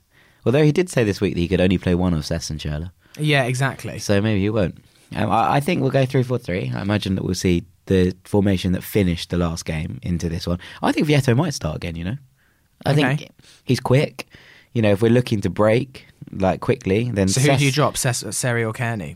[0.45, 2.59] Although he did say this week that he could only play one of Sess and
[2.59, 3.97] Schürrle, Yeah, exactly.
[3.99, 4.77] so maybe he won't.
[5.15, 6.71] Um, I, I think we'll go three four three.
[6.73, 10.59] I imagine that we'll see the formation that finished the last game into this one.
[10.81, 11.95] I think Vietto might start again.
[11.95, 12.17] You know,
[12.85, 13.15] I Okay.
[13.15, 13.29] think
[13.63, 14.27] he's quick.
[14.73, 17.71] You know, if we're looking to break like quickly, then So who Sess- do you
[17.71, 19.15] drop, Ses- Seri or Cairney?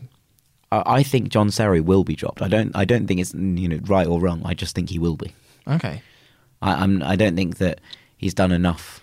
[0.72, 2.40] I I think Jean Seri will be dropped.
[2.42, 2.70] I don't.
[2.76, 4.40] I don't think it's you know right or wrong.
[4.44, 5.34] I just think he will be.
[5.66, 6.00] Okay.
[6.62, 7.02] I, I'm.
[7.02, 7.80] I don't think that
[8.16, 8.99] he's done enough.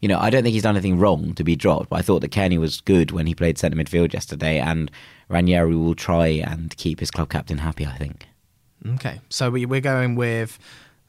[0.00, 1.90] You know, I don't think he's done anything wrong to be dropped.
[1.90, 4.90] But I thought that Cairney was good when he played centre midfield yesterday, and
[5.28, 7.86] Ranieri will try and keep his club captain happy.
[7.86, 8.26] I think.
[8.94, 10.58] Okay, so we, we're going with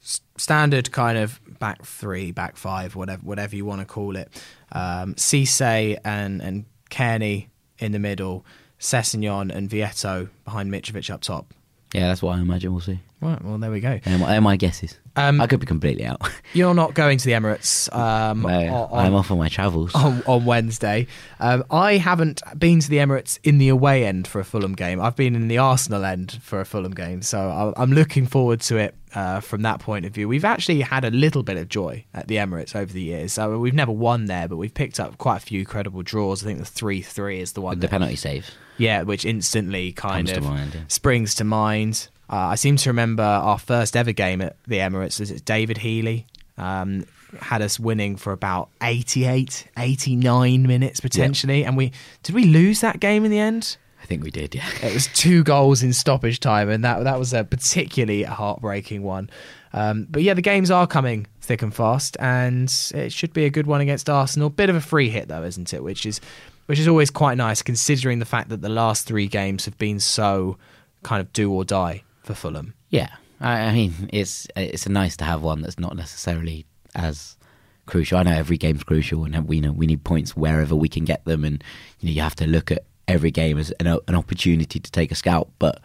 [0.01, 4.29] standard kind of back three, back five, whatever whatever you want to call it.
[4.71, 7.47] Um, Cisse and and Cairney
[7.79, 8.45] in the middle,
[8.79, 11.53] Sessegnon and Vietto behind Mitrovic up top.
[11.93, 12.99] Yeah, that's what I imagine we'll see.
[13.21, 13.99] Right, well there we go.
[14.03, 14.97] They're my, they're my guesses.
[15.15, 16.21] Um, I could be completely out.
[16.53, 19.93] You're not going to the Emirates um, Well, on, I'm off on my travels.
[19.93, 21.05] on, on Wednesday.
[21.39, 24.99] Um, I haven't been to the Emirates in the away end for a Fulham game.
[25.01, 27.39] I've been in the Arsenal end for a Fulham game, so
[27.75, 30.27] I- I'm looking forward to it uh, from that point of view.
[30.29, 33.33] We've actually had a little bit of joy at the Emirates over the years.
[33.33, 36.41] So we've never won there, but we've picked up quite a few credible draws.
[36.41, 37.75] I think the three three is the one.
[37.77, 38.49] the that- penalty save.
[38.77, 40.81] yeah, which instantly kind Comes to of mind, yeah.
[40.87, 42.07] springs to mind.
[42.31, 45.19] Uh, I seem to remember our first ever game at the Emirates.
[45.19, 46.25] Was it David Healy?
[46.57, 47.05] Um,
[47.39, 51.91] had us winning for about 88, 89 minutes potentially, and we
[52.23, 53.77] did we lose that game in the end?
[54.01, 54.55] I think we did.
[54.55, 54.67] Yeah.
[54.81, 59.29] It was two goals in stoppage time, and that that was a particularly heartbreaking one.
[59.73, 63.49] Um, but yeah, the games are coming thick and fast, and it should be a
[63.49, 64.49] good one against Arsenal.
[64.49, 65.83] Bit of a free hit though, isn't it?
[65.83, 66.21] Which is
[66.67, 69.99] which is always quite nice, considering the fact that the last three games have been
[69.99, 70.57] so
[71.03, 72.73] kind of do or die for Fulham.
[72.89, 73.09] Yeah,
[73.39, 76.65] I, I mean, it's it's nice to have one that's not necessarily
[76.95, 77.37] as
[77.85, 78.17] crucial.
[78.19, 81.23] I know every game's crucial, and we know we need points wherever we can get
[81.25, 81.63] them, and
[81.99, 85.11] you know you have to look at every game as an, an opportunity to take
[85.11, 85.51] a scalp.
[85.59, 85.81] But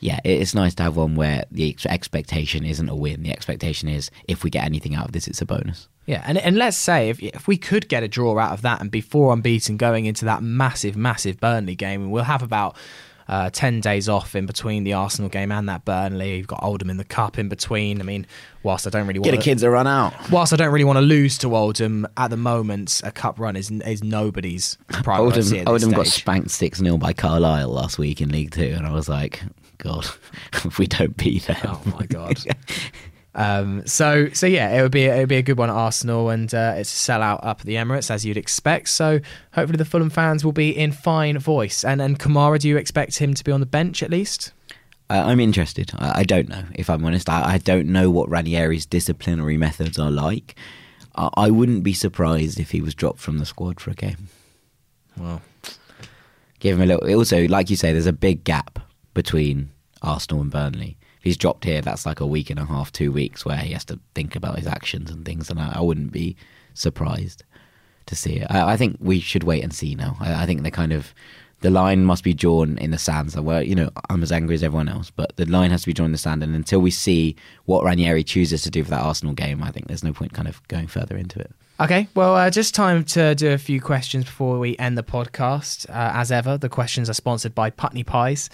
[0.00, 3.22] yeah, it- it's nice to have one where the ex- expectation isn't a win.
[3.22, 5.88] The expectation is if we get anything out of this, it's a bonus.
[6.06, 8.80] Yeah, and and let's say if if we could get a draw out of that
[8.80, 12.76] and be four unbeaten going into that massive, massive Burnley game, and we'll have about
[13.28, 16.36] uh, ten days off in between the Arsenal game and that Burnley.
[16.36, 18.00] You've got Oldham in the cup in between.
[18.00, 18.26] I mean,
[18.62, 20.14] whilst I don't really want get the kids to, run out.
[20.30, 23.56] whilst I don't really want to lose to Oldham at the moment, a cup run
[23.56, 25.38] is is nobody's priority.
[25.40, 28.74] Oldham, at this Oldham got spanked 6 0 by Carlisle last week in League Two,
[28.76, 29.42] and I was like,
[29.78, 30.06] God,
[30.52, 31.56] if we don't beat them.
[31.64, 32.38] Oh my god.
[33.38, 36.28] Um, so so yeah, it would be it would be a good one at Arsenal,
[36.28, 38.88] and uh, it's a sellout up at the Emirates as you'd expect.
[38.88, 39.20] So
[39.52, 41.84] hopefully the Fulham fans will be in fine voice.
[41.84, 44.52] And and Kamara, do you expect him to be on the bench at least?
[45.08, 45.92] Uh, I'm interested.
[45.98, 47.30] I, I don't know, if I'm honest.
[47.30, 50.54] I, I don't know what Ranieri's disciplinary methods are like.
[51.14, 54.28] I, I wouldn't be surprised if he was dropped from the squad for a game.
[55.16, 55.40] Well,
[56.60, 57.16] Give him a little.
[57.16, 58.80] Also, like you say, there's a big gap
[59.14, 59.70] between
[60.02, 60.97] Arsenal and Burnley.
[61.18, 63.72] If he's dropped here, that's like a week and a half, two weeks where he
[63.72, 65.50] has to think about his actions and things.
[65.50, 66.36] And I, I wouldn't be
[66.74, 67.44] surprised
[68.06, 68.46] to see it.
[68.50, 70.16] I, I think we should wait and see now.
[70.20, 71.14] I, I think the kind of
[71.60, 73.62] the line must be drawn in the sand somewhere.
[73.62, 76.06] You know, I'm as angry as everyone else, but the line has to be drawn
[76.06, 76.42] in the sand.
[76.42, 79.88] And until we see what Ranieri chooses to do for that Arsenal game, I think
[79.88, 81.52] there's no point kind of going further into it.
[81.80, 85.88] Okay, well, uh, just time to do a few questions before we end the podcast.
[85.88, 88.50] Uh, as ever, the questions are sponsored by Putney Pies.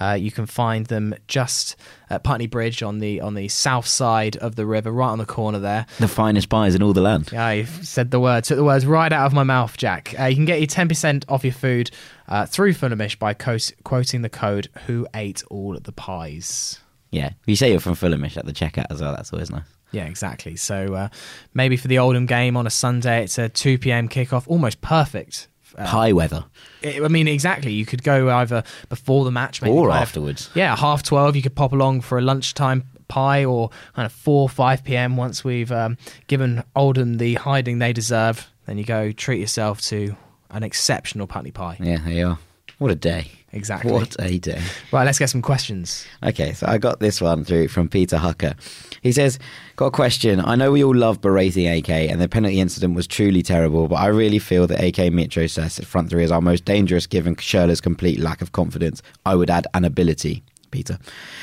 [0.00, 1.74] Uh, you can find them just
[2.08, 5.26] at Putney Bridge on the on the south side of the river, right on the
[5.26, 5.86] corner there.
[5.98, 7.30] The finest pies in all the land.
[7.32, 10.14] Yeah, you've said the word, took the words right out of my mouth, Jack.
[10.16, 11.90] Uh, you can get your 10% off your food
[12.28, 16.78] uh, through Fulhamish by co- quoting the code Who Ate All the Pies.
[17.10, 19.16] Yeah, you say you're from Fulhamish at the checkout as well.
[19.16, 19.64] That's always nice.
[19.90, 20.56] Yeah, exactly.
[20.56, 21.08] So uh,
[21.54, 24.08] maybe for the Oldham game on a Sunday, it's a 2 p.m.
[24.08, 25.48] kickoff, almost perfect.
[25.76, 26.44] Uh, Pie weather.
[26.82, 27.72] I I mean, exactly.
[27.72, 30.50] You could go either before the match, maybe Or kind of- afterwards.
[30.54, 31.36] yeah, half twelve.
[31.36, 35.16] You could pop along for a lunchtime pie, or kind of four, five p.m.
[35.16, 40.16] Once we've um, given Oldham the hiding they deserve, then you go treat yourself to
[40.50, 41.76] an exceptional Putney pie.
[41.80, 42.38] Yeah, there you are.
[42.78, 43.30] What a day.
[43.52, 43.90] Exactly.
[43.90, 44.62] What a day.
[44.92, 46.06] Right, let's get some questions.
[46.22, 48.54] Okay, so I got this one through from Peter Hucker.
[49.02, 49.38] He says,
[49.76, 50.40] Got a question.
[50.40, 53.96] I know we all love berating AK, and the penalty incident was truly terrible, but
[53.96, 57.36] I really feel that AK Mitro Sess that front three is our most dangerous given
[57.36, 59.02] Schürrle's complete lack of confidence.
[59.24, 60.42] I would add an ability.
[60.70, 60.98] Peter.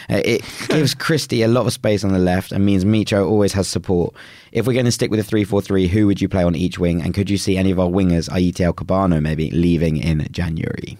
[0.08, 3.54] Uh, it gives Christie a lot of space on the left and means Mitro always
[3.54, 4.14] has support.
[4.52, 6.56] If we're going to stick with a 3 4 3, who would you play on
[6.56, 7.02] each wing?
[7.02, 11.00] And could you see any of our wingers, IETL Kebano maybe, leaving in January?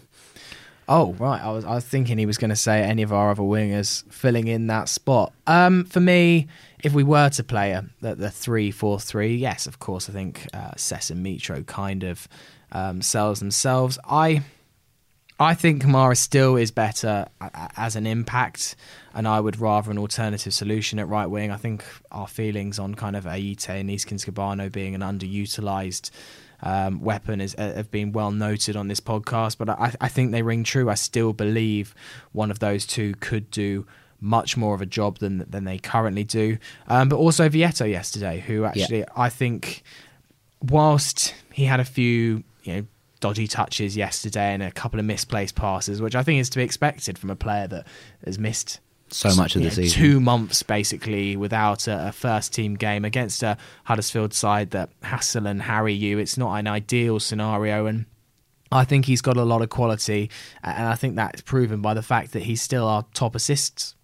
[0.88, 1.42] Oh, right.
[1.42, 4.04] I was I was thinking he was going to say any of our other wingers
[4.12, 5.34] filling in that spot.
[5.48, 6.48] Um, for me,
[6.84, 10.14] if we were to play a, the, the three four three, yes, of course, I
[10.14, 12.28] think uh, Cess and Mitro kind of
[12.72, 13.98] um, sells themselves.
[14.06, 14.44] I
[15.40, 17.26] I think Kamara still is better
[17.76, 18.76] as an impact,
[19.14, 21.52] and I would rather an alternative solution at right wing.
[21.52, 26.12] I think our feelings on kind of Ayité and Neeskens Kebano being an underutilized
[26.66, 30.32] um, weapon is, uh, have been well noted on this podcast, but I, I think
[30.32, 30.90] they ring true.
[30.90, 31.94] I still believe
[32.32, 33.86] one of those two could do
[34.20, 36.58] much more of a job than than they currently do.
[36.88, 39.84] Um, but also Vietto yesterday, who actually I think
[40.62, 42.86] whilst he had a few, you know,
[43.20, 46.64] dodgy touches yesterday and a couple of misplaced passes, which I think is to be
[46.64, 47.88] expected from a player that
[48.26, 50.02] has missed So much of the know, season.
[50.02, 55.48] two months basically without a, a first team game against a Huddersfield side that hassle
[55.48, 56.18] and harry you.
[56.18, 58.06] It's not an ideal scenario and.
[58.72, 60.30] I think he's got a lot of quality,
[60.64, 63.96] and I think that's proven by the fact that he's still our top assists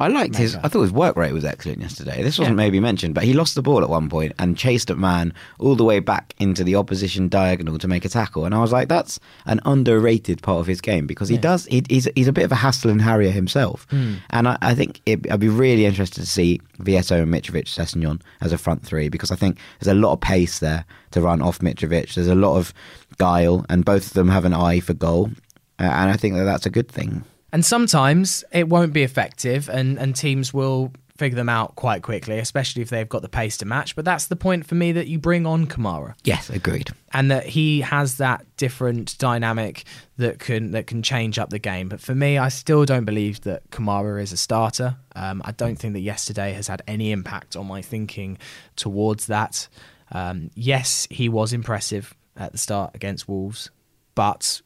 [0.00, 0.56] I liked his.
[0.56, 2.20] I thought his work rate was excellent yesterday.
[2.24, 2.64] This wasn't Yeah.
[2.64, 5.76] maybe mentioned, but he lost the ball at one point and chased at man all
[5.76, 8.44] the way back into the opposition diagonal to make a tackle.
[8.44, 11.42] And I was like, that's an underrated part of his game because he Yeah.
[11.42, 11.66] does.
[11.66, 13.86] He, he's he's a bit of a hassle and harrier himself.
[14.30, 18.20] And I, I think it, I'd be really interested to see Vietto and Mitrovic Sessegnon
[18.40, 21.40] as a front three because I think there's a lot of pace there to run
[21.40, 22.14] off Mitrovic.
[22.14, 22.74] There's a lot of
[23.18, 25.30] guile, and both of them have an eye for goal.
[25.78, 27.22] Uh, and I think that that's a good thing.
[27.54, 32.40] And sometimes it won't be effective, and, and teams will figure them out quite quickly,
[32.40, 33.94] especially if they've got the pace to match.
[33.94, 36.90] But that's the point for me that you bring on Kamara, Yes, agreed.
[37.12, 39.84] and that he has that different dynamic
[40.16, 41.88] that can that can change up the game.
[41.88, 44.96] But for me, I still don't believe that Kamara is a starter.
[45.14, 48.36] Um, I don't think that yesterday has had any impact on my thinking
[48.74, 49.68] towards that.
[50.10, 53.70] Um, yes, he was impressive at the start against Wolves,
[54.16, 54.60] but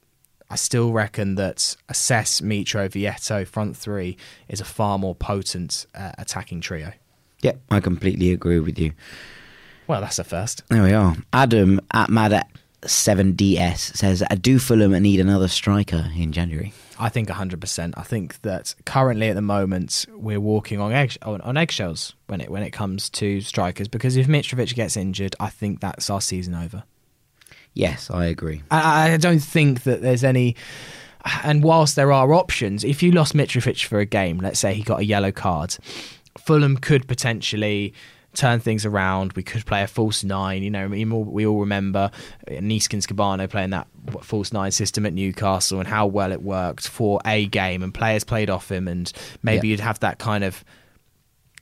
[0.51, 4.17] I still reckon that Assess, Mitro, Vietto front three
[4.49, 6.93] is a far more potent uh, attacking trio.
[7.43, 8.93] Yep, I completely agree with you.
[9.87, 10.63] Well, that's a first.
[10.69, 11.17] There we are.
[11.33, 12.49] Adam at Mad at
[12.83, 16.73] 7DS says, Do Fulham need another striker in January?
[16.99, 17.95] I think 100%.
[17.97, 22.41] I think that currently at the moment we're walking on, egg, on, on eggshells when
[22.41, 26.21] it when it comes to strikers because if Mitrovic gets injured, I think that's our
[26.21, 26.85] season over.
[27.79, 28.63] Yes, I agree.
[28.73, 30.57] I, I don't think that there's any.
[31.45, 34.83] And whilst there are options, if you lost Mitrovic for a game, let's say he
[34.83, 35.77] got a yellow card,
[36.39, 37.95] Fulham could potentially
[38.35, 39.33] turn things around.
[39.35, 40.63] We could play a false nine.
[40.63, 42.11] You know, we all, remember
[42.49, 43.87] uh, Neeskens Kebano playing that
[44.23, 48.25] false nine system at Newcastle and how well it worked for a game, and players
[48.25, 49.13] played off him, and
[49.43, 49.73] maybe Yeah.
[49.73, 50.65] you'd have that kind of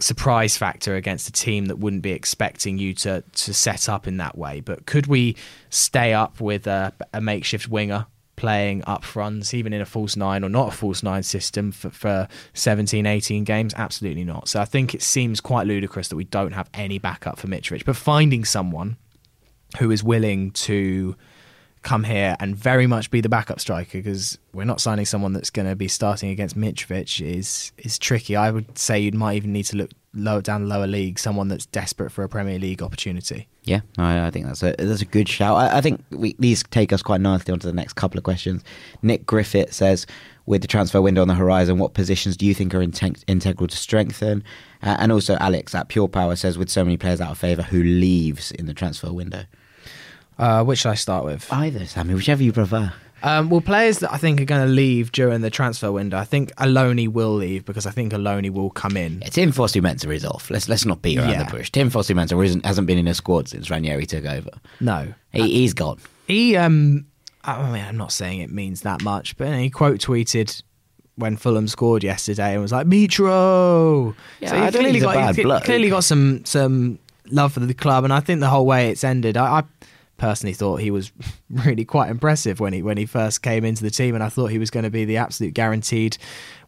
[0.00, 4.18] surprise factor against a team that wouldn't be expecting you to to set up in
[4.18, 4.60] that way.
[4.60, 5.36] But could we
[5.70, 10.44] stay up with a, a makeshift winger playing up front, even in a false nine
[10.44, 13.74] or not a false nine system for, for 17, 18 games?
[13.74, 14.48] Absolutely not.
[14.48, 17.84] So I think it seems quite ludicrous that we don't have any backup for Mitrovic.
[17.84, 18.98] But finding someone
[19.78, 21.16] who is willing to
[21.86, 25.50] come here and very much be the backup striker because we're not signing someone that's
[25.50, 28.34] going to be starting against Mitrovic is is tricky.
[28.34, 31.66] I would say you might even need to look lower down lower league, someone that's
[31.66, 33.46] desperate for a Premier League opportunity.
[33.62, 35.56] Yeah, I, I think that's a that's a good shout.
[35.56, 38.64] I, I think we, these take us quite nicely onto the next couple of questions.
[39.02, 40.08] Nick Griffith says,
[40.44, 43.68] with the transfer window on the horizon, what positions do you think are integ- integral
[43.68, 44.42] to strengthen?
[44.82, 47.62] Uh, and also, Alex at Pure Power says, with so many players out of favour,
[47.62, 49.44] who leaves in the transfer window?
[50.38, 51.50] Uh, which should I start with?
[51.52, 52.92] Either, Sammy, whichever you prefer.
[53.22, 56.24] Um, well, players that I think are going to leave during the transfer window, I
[56.24, 59.20] think Aloni will leave because I think Aloni will come in.
[59.22, 60.50] Yeah, Tim Fosu-Mensah is off.
[60.50, 61.44] Let's let's not beat around Yeah.
[61.44, 61.70] the bush.
[61.70, 64.50] Tim Fosu-Mensah hasn't been in a squad since Ranieri took over.
[64.80, 65.98] No, He, he's gone.
[66.26, 66.56] he.
[66.56, 67.06] Um,
[67.42, 70.62] I mean, I'm not saying it means that much, but he quote tweeted
[71.14, 74.14] when Fulham scored yesterday and was like Mitro.
[74.40, 75.64] Yeah, so I he don't think clearly he's a got bad bloke.
[75.64, 76.98] clearly got some some
[77.30, 79.60] love for the club, and I think the whole way it's ended, I.
[79.60, 79.62] I
[80.16, 81.12] personally thought he was
[81.50, 84.46] really quite impressive when he when he first came into the team and I thought
[84.46, 86.16] he was going to be the absolute guaranteed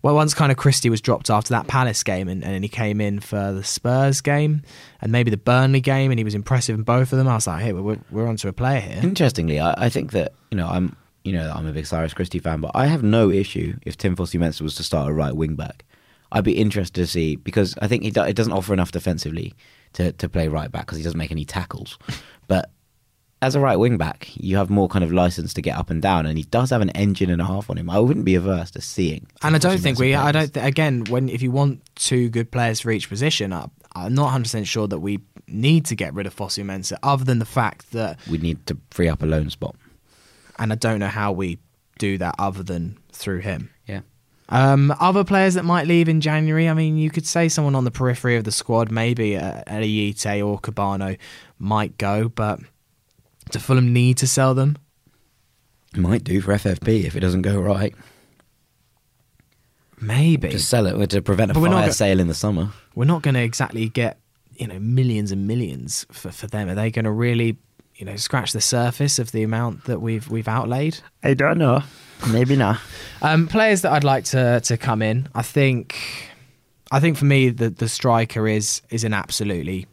[0.03, 3.01] well once kind of Christie was dropped after that Palace game and, and he came
[3.01, 4.63] in for the Spurs game
[5.01, 7.47] and maybe the Burnley game and he was impressive in both of them I was
[7.47, 10.69] like hey we're, we're onto a player here Interestingly, I, I think that you know
[10.69, 13.97] I'm you know I'm a big Cyrus Christie fan, but I have no issue if
[13.97, 15.85] Tim Fosu-Mensah was to start a right wing back.
[16.33, 19.55] I'd be interested to see because I think he do, it doesn't offer enough defensively
[19.95, 21.99] to to play right back because he doesn't make any tackles.
[22.49, 22.71] But
[23.41, 26.03] as a right wing back, you have more kind of license to get up and
[26.03, 27.89] down, and he does have an engine and a half on him.
[27.89, 29.27] I wouldn't be averse to seeing.
[29.43, 32.51] and I don't think we I don't th- again when if you want two good
[32.51, 36.27] players for each position I, I'm not 100% sure that we need to get rid
[36.27, 39.51] of Fosu Mensah other than the fact that we need to free up a loan
[39.51, 39.75] spot.
[40.59, 41.59] and I don't know how we
[41.99, 44.01] do that other than through him Yeah.
[44.51, 47.85] Um, other players that might leave in January, I mean, you could say someone on
[47.85, 51.19] the periphery of the squad, maybe uh, Eliyite or Kebano
[51.59, 52.61] might go, but
[53.51, 54.77] do Fulham need to sell them?
[55.97, 57.95] Might do for FFP if it doesn't go right.
[60.01, 60.49] Maybe.
[60.49, 62.71] Just sell it to prevent a But we're not fire go- sale in the summer.
[62.95, 64.19] We're not going to exactly get,
[64.57, 66.69] you know, millions and millions for, for them.
[66.69, 67.57] Are they going to really,
[67.97, 70.99] you know, scratch the surface of the amount that we've we've outlaid?
[71.23, 71.83] I don't know.
[72.31, 72.79] Maybe not.
[73.21, 75.97] Um, players that I'd like to to come in, I think,
[76.93, 79.89] I think for me the the striker is is an absolutely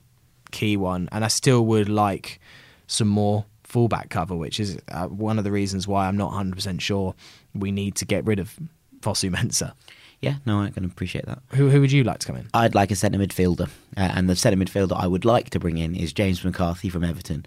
[0.51, 2.39] key one, and I still would like
[2.87, 6.55] some more fullback cover, which is uh, one of the reasons why I'm not 100
[6.55, 7.15] percent sure
[7.53, 8.55] we need to get rid of
[9.01, 9.73] Fosu Mensah.
[10.21, 11.39] Yeah, no, I can appreciate that.
[11.53, 12.47] Who who would you like to come in?
[12.53, 13.67] I'd like a centre midfielder,
[13.97, 17.03] uh, and the centre midfielder I would like to bring in is James McCarthy from
[17.03, 17.45] Everton.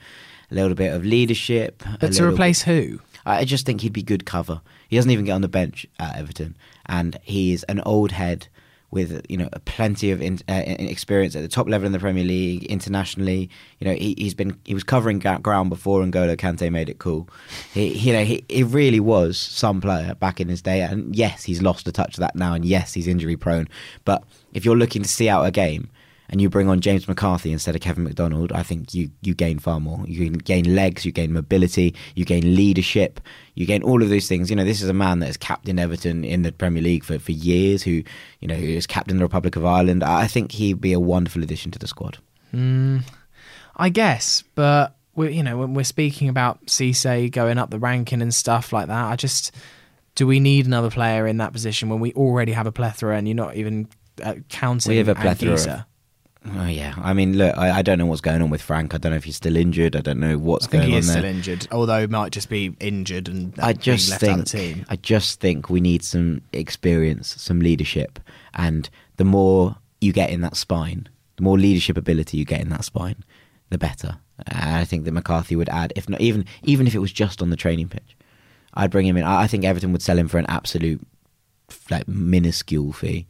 [0.51, 3.01] A little bit of leadership, But to replace who?
[3.27, 4.63] I just think he'd be good cover.
[4.89, 8.49] He doesn't even get on the bench at Everton, and he's an old head
[8.91, 12.25] with you know plenty of in, uh, experience at the top level in the Premier
[12.25, 13.51] League, internationally.
[13.79, 17.29] You know he, he's been he was covering ground before N'Golo Kante made it cool.
[17.75, 21.45] He you know he, he really was some player back in his day, and yes,
[21.45, 23.69] he's lost a touch of that now, and yes, he's injury prone.
[24.05, 24.25] But
[24.55, 25.91] if you're looking to see out a game.
[26.31, 29.59] And you bring on James McCarthy instead of Kevin McDonald, I think you, you gain
[29.59, 30.05] far more.
[30.07, 33.21] You gain legs, you gain mobility, you gain leadership,
[33.55, 34.51] you gain all of those things.
[34.51, 37.19] You know, this is a man that has captained Everton in the Premier League for,
[37.19, 38.03] for years, who,
[38.41, 40.05] you know, who is captain the Republic of Ireland.
[40.05, 42.19] I think he'd be a wonderful addition to the squad.
[43.77, 48.23] I guess, but we you know when we're speaking about Cisse going up the ranking
[48.23, 49.55] and stuff like that, I just
[50.15, 53.29] do we need another player in that position when we already have a plethora and
[53.29, 53.89] you're not even
[54.23, 55.85] uh, counting We have a plethora of-?
[56.57, 56.95] Oh, yeah.
[56.99, 58.95] I mean, look, I, I don't know what's going on with Frank.
[58.95, 59.95] I don't know if he's still injured.
[59.97, 61.17] I don't know what's I think going he on is there.
[61.19, 64.49] still injured, although he might just be injured and I just left out of think
[64.49, 64.87] the team.
[64.89, 68.19] I just think we need some experience, some leadership,
[68.55, 72.69] and the more you get in that spine, the more leadership ability you get in
[72.71, 73.25] that spine,
[73.71, 74.19] the better.
[74.47, 77.43] And I think that McCarthy would add, if not even even if it was just
[77.43, 78.17] on the training pitch,
[78.75, 79.25] I'd bring him in.
[79.25, 81.01] I I think Everton would sell him for an absolute
[81.91, 83.27] like minuscule fee.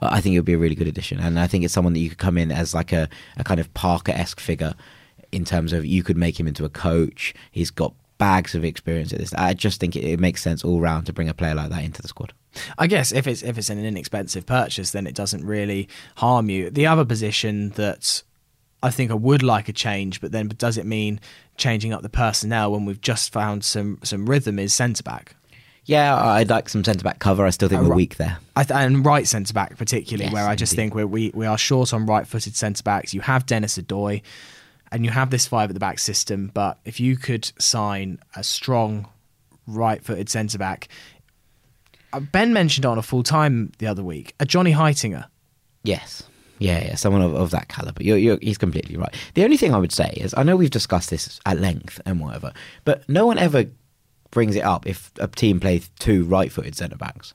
[0.00, 2.00] I think it would be a really good addition, and I think it's someone that
[2.00, 4.74] you could come in as like a, a kind of Parker esque figure
[5.32, 7.34] in terms of you could make him into a coach.
[7.50, 9.34] He's got bags of experience at this.
[9.34, 11.84] I just think it, it makes sense all round to bring a player like that
[11.84, 12.32] into the squad.
[12.78, 16.70] I guess if it's if it's an inexpensive purchase, then it doesn't really harm you.
[16.70, 18.22] The other position that
[18.82, 21.20] I think I would like a change, but then does it mean
[21.56, 25.36] changing up the personnel when we've just found some some rhythm is centre back?
[25.86, 27.44] Yeah, I'd like some centre back cover.
[27.44, 27.96] I still think Uh, we're right.
[27.96, 28.38] weak there.
[28.56, 30.82] I th- and right centre back particularly, Yes, where I just indeed.
[30.82, 33.12] think we're, we we are short on right footed centre backs.
[33.12, 34.22] You have Denis Odoi,
[34.90, 36.50] and you have this five at the back system.
[36.54, 39.08] But if you could sign a strong
[39.66, 40.88] right footed centre back,
[42.14, 45.26] uh, Ben mentioned on a full time the other week, a Johnny Heitinga.
[45.82, 46.22] Yes.
[46.60, 48.02] Yeah, yeah, someone of, of that caliber.
[48.02, 49.12] You're, you're, he's completely right.
[49.34, 52.20] The only thing I would say is, I know we've discussed this at length and
[52.20, 52.52] whatever,
[52.84, 53.66] but no one ever
[54.34, 57.32] brings it up if a team plays two right-footed centre backs.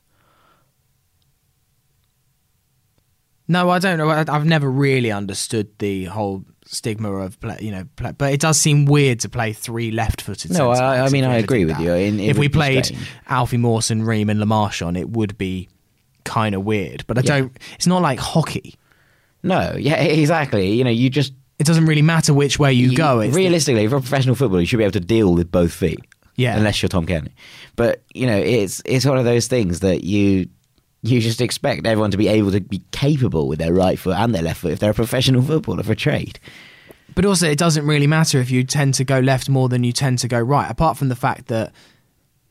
[3.48, 4.10] No, I don't know.
[4.10, 8.60] I've never really understood the whole stigma of play, you know, play, but it does
[8.60, 10.52] seem weird to play three left-footed.
[10.52, 11.84] No, I- I mean, I agree with that.
[11.84, 11.94] you.
[11.94, 13.08] In- if we played strange.
[13.28, 15.68] Alfie Mawson, Ream, and Le Marchand, it would be
[16.26, 17.06] kind of weird.
[17.08, 17.40] But I Yeah.
[17.40, 17.58] don't.
[17.74, 18.76] It's not like hockey.
[19.42, 20.74] No, yeah, exactly.
[20.74, 23.20] You know, you just It doesn't really matter which way you, go.
[23.20, 26.00] It's realistically, for a professional footballer, you should be able to deal with both feet.
[26.40, 26.58] Yeah.
[26.58, 27.32] unless you're Tom Cairney.
[27.76, 30.48] But you know, it's it's one of those things that you
[31.02, 34.34] you just expect everyone to be able to be capable with their right foot and
[34.36, 36.40] their left foot if they're a professional footballer for trade.
[37.16, 39.92] But also, it doesn't really matter if you tend to go left more than you
[39.92, 40.70] tend to go right.
[40.70, 41.72] Apart from the fact that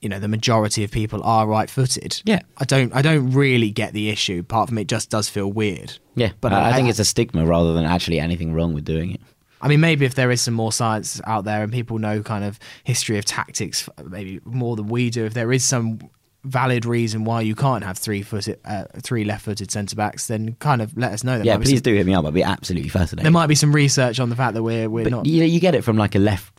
[0.01, 2.23] you know the majority of people are right-footed.
[2.25, 2.41] Yeah.
[2.59, 2.95] I don't.
[2.95, 4.41] I don't really get the issue.
[4.41, 5.99] Apart from it just does feel weird.
[6.15, 8.85] Yeah, But I, I I- think it's a stigma rather than actually anything wrong with
[8.85, 9.21] doing it.
[9.61, 12.45] I mean, maybe if there is some more science out there and people know kind
[12.45, 15.99] of history of tactics, maybe more than we do, if there is some
[16.45, 20.81] valid reason why you can't have three footed, uh, three left-footed centre backs, then kind
[20.81, 21.37] of let us know.
[21.37, 22.25] There yeah, please some, do hit me up.
[22.25, 23.25] I'd be absolutely fascinated.
[23.25, 25.27] There might be some research on the fact that we're we're but not.
[25.27, 26.53] you, you get it from like a left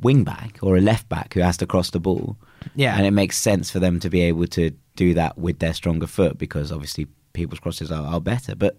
[0.00, 2.36] wing back or a left back who has to cross the ball.
[2.74, 2.96] Yeah.
[2.96, 6.06] and it makes sense for them to be able to do that with their stronger
[6.06, 8.76] foot because obviously people's crosses are, are better, but.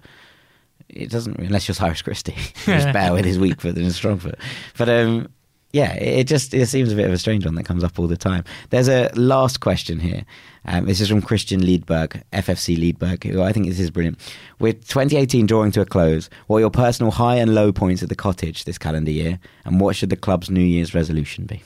[0.94, 2.32] It doesn't unless you're Cyrus Christie,
[2.66, 4.38] who's better with his weak foot than his strong foot.
[4.78, 5.30] But um,
[5.74, 8.08] yeah, it just it seems a bit of a strange one that comes up all
[8.08, 8.44] the time.
[8.70, 10.26] There's a last question here.
[10.66, 14.20] Um, this is from Christian Liedberg, FFC Liedberg, who I think this is brilliant.
[14.60, 18.10] With 2018 drawing to a close, what are your personal high and low points at
[18.10, 21.64] the cottage this calendar year, and what should the club's New Year's resolution be?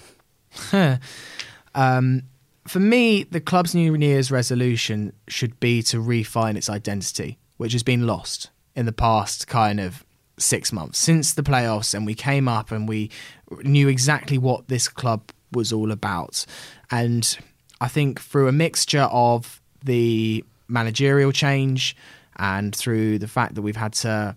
[1.78, 2.24] Um,
[2.66, 7.84] for me, the club's New Year's resolution should be to refine its identity, which has
[7.84, 10.06] been lost in the past kind of
[10.38, 13.10] six months since the playoffs, and we came up and we
[13.64, 16.46] knew exactly what this club was all about.
[16.92, 17.38] And
[17.80, 21.96] I think through a mixture of the managerial change
[22.38, 24.36] and through the fact that we've had to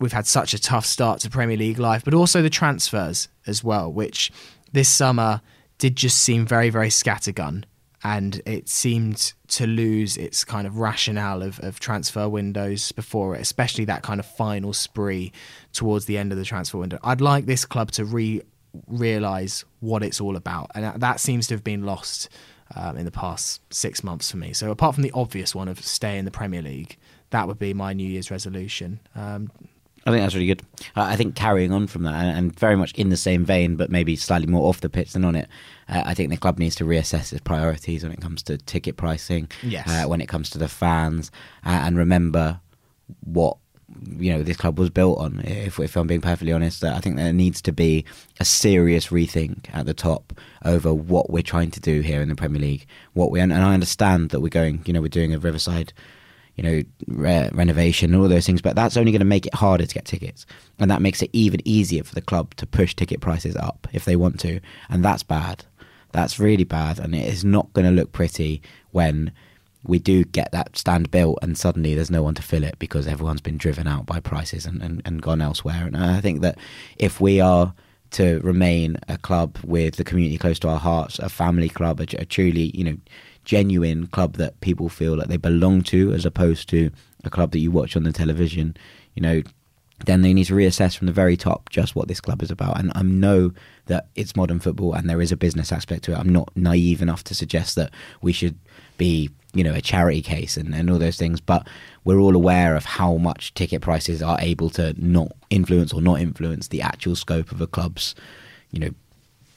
[0.00, 3.62] we've had such a tough start to Premier League life, but also the transfers as
[3.62, 4.32] well, which
[4.72, 5.40] this summer
[5.78, 7.64] did just seem very, very scattergun.
[8.04, 13.40] And it seemed to lose its kind of rationale of, of transfer windows before it,
[13.40, 15.32] especially that kind of final spree
[15.72, 16.98] towards the end of the transfer window.
[17.02, 18.42] I'd like this club to re
[18.88, 22.28] realize what it's all about, and that, seems to have been lost
[22.74, 24.52] um, in the past six months for me.
[24.52, 26.98] So, apart from the obvious one of stay in the Premier League,
[27.30, 29.00] that would be my New Year's resolution.
[29.14, 29.50] Um,
[30.06, 30.62] I think that's really good.
[30.96, 33.76] I I think carrying on from that, and, and very much in the same vein,
[33.76, 35.48] but maybe slightly more off the pitch than on it.
[35.88, 38.96] Uh, I think the club needs to reassess its priorities when it comes to ticket
[38.96, 39.50] pricing.
[39.62, 39.88] Yes.
[39.88, 41.30] Uh, when it comes to the fans,
[41.64, 42.60] uh, and remember
[43.20, 43.56] what
[44.18, 45.40] you know this club was built on.
[45.40, 48.04] If, if I'm being perfectly honest, I think there needs to be
[48.40, 50.32] a serious rethink at the top
[50.64, 52.86] over what we're trying to do here in the Premier League.
[53.12, 55.92] What we and I understand that we're going, you know, we're doing a Riverside
[56.56, 59.54] you know, re- renovation and all those things, but that's only going to make it
[59.54, 60.46] harder to get tickets.
[60.78, 64.04] And that makes it even easier for the club to push ticket prices up if
[64.04, 64.60] they want to.
[64.88, 65.64] And that's bad.
[66.12, 66.98] That's really bad.
[66.98, 69.32] And it is not going to look pretty when
[69.82, 73.06] we do get that stand built and suddenly there's no one to fill it because
[73.06, 75.86] everyone's been driven out by prices and, and, and gone elsewhere.
[75.86, 76.56] And I think that
[76.96, 77.74] if we are
[78.12, 82.06] to remain a club with the community close to our hearts, a family club, a,
[82.18, 82.96] a truly, you know,
[83.44, 86.90] genuine club that people feel like they belong to, as opposed to
[87.24, 88.76] a club that you watch on the television,
[89.14, 89.42] you know,
[90.06, 92.78] then they need to reassess from the very top just what this club is about.
[92.78, 93.52] And I know
[93.86, 96.18] that it's modern football and there is a business aspect to it.
[96.18, 98.58] I'm not naive enough to suggest that we should
[98.98, 101.66] be, you know, a charity case and, and all those things, but
[102.04, 106.20] we're all aware of how much ticket prices are able to not influence or not
[106.20, 108.14] influence the actual scope of a club's,
[108.72, 108.90] you know,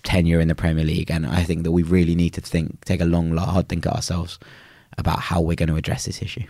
[0.08, 3.02] tenure in the Premier League, and I think that we really need to think, take
[3.02, 4.40] a long, hard think at ourselves
[4.98, 6.44] about how we're going to address this issue.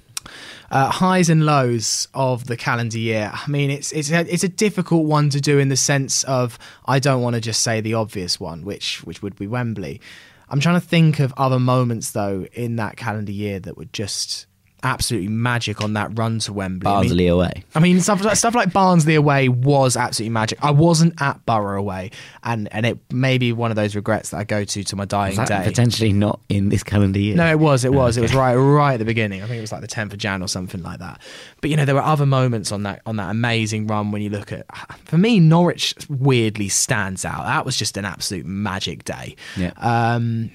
[0.72, 3.32] uh, highs and lows of the calendar year.
[3.34, 6.60] I mean, it's it's a, it's a difficult one to do in the sense of
[6.86, 10.02] I don't want to just say the obvious one, which which would be Wembley.
[10.50, 14.46] I'm trying to think of other moments though in that calendar year that were just
[14.84, 16.88] absolutely magic on that run to Wembley.
[16.88, 17.64] I mean- Barnsley away.
[17.76, 20.60] I mean, stuff like, stuff like Barnsley away was absolutely magic.
[20.64, 22.12] I wasn't at Boro away,
[22.44, 25.06] and and it may be one of those regrets that I go to to my
[25.06, 25.62] dying day.
[25.64, 27.36] potentially not in this calendar year?
[27.36, 27.86] No, it was.
[27.86, 28.18] It was.
[28.18, 29.44] It was right, right at the beginning.
[29.44, 31.22] I think it was like the tenth of Jan or something like that.
[31.62, 34.30] But you know, there were other moments on that on that amazing run when you
[34.30, 34.66] look at.
[35.06, 37.44] For me, Norwich weirdly stands out.
[37.44, 39.36] That was just an absolute magic day.
[39.56, 39.72] Yeah.
[39.78, 40.52] Um.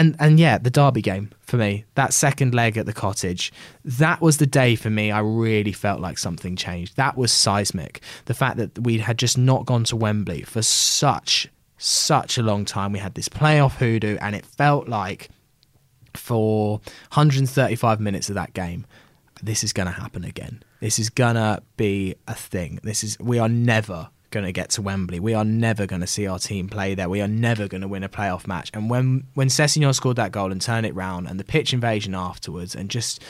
[0.00, 1.84] And and yeah, the Derby game for me.
[1.94, 3.52] That second leg at the Cottage.
[3.84, 5.10] That was the day for me.
[5.10, 6.96] I really felt like something changed.
[6.96, 8.00] That was seismic.
[8.24, 12.64] The fact that we had just not gone to Wembley for such such a long
[12.64, 12.92] time.
[12.92, 15.28] We had this playoff hoodoo, and it felt like
[16.14, 16.78] for
[17.12, 18.86] 135 minutes of that game,
[19.42, 20.62] this is going to happen again.
[20.80, 22.80] This is going to be a thing.
[22.82, 25.20] This is we are never going to get to Wembley.
[25.20, 27.08] We are never going to see our team play there.
[27.08, 28.70] We are never going to win a playoff match.
[28.74, 32.14] And when when Sessegnon scored that goal and turned it round, and the pitch invasion
[32.14, 33.22] afterwards, and just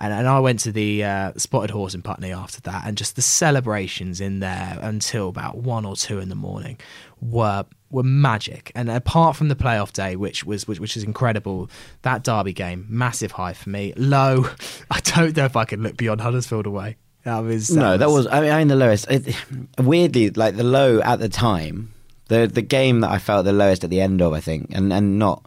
[0.00, 3.16] and, and I went to the uh, Spotted Horse in Putney after that, and just
[3.16, 6.78] the celebrations in there until about one or two in the morning
[7.20, 8.72] were were magic.
[8.74, 11.70] And apart from the playoff day, which was which, which is incredible,
[12.02, 13.92] that Derby game massive high for me.
[13.96, 14.46] Low,
[14.90, 16.96] I don't know if I can look beyond Huddersfield away.
[17.24, 18.26] That was No, that was.
[18.26, 19.10] I mean, I mean the lowest.
[19.10, 19.34] It,
[19.78, 21.92] weirdly, like the low at the time,
[22.28, 24.92] the the game that I felt the lowest at the end of, I think, and
[24.92, 25.44] and not.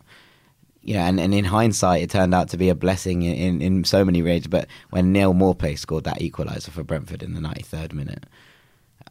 [0.86, 3.84] Yeah, and, and in hindsight, it turned out to be a blessing in, in, in
[3.86, 4.48] so many ways.
[4.48, 8.26] But when Neal Maupay scored that equaliser for Brentford in the 93rd minute,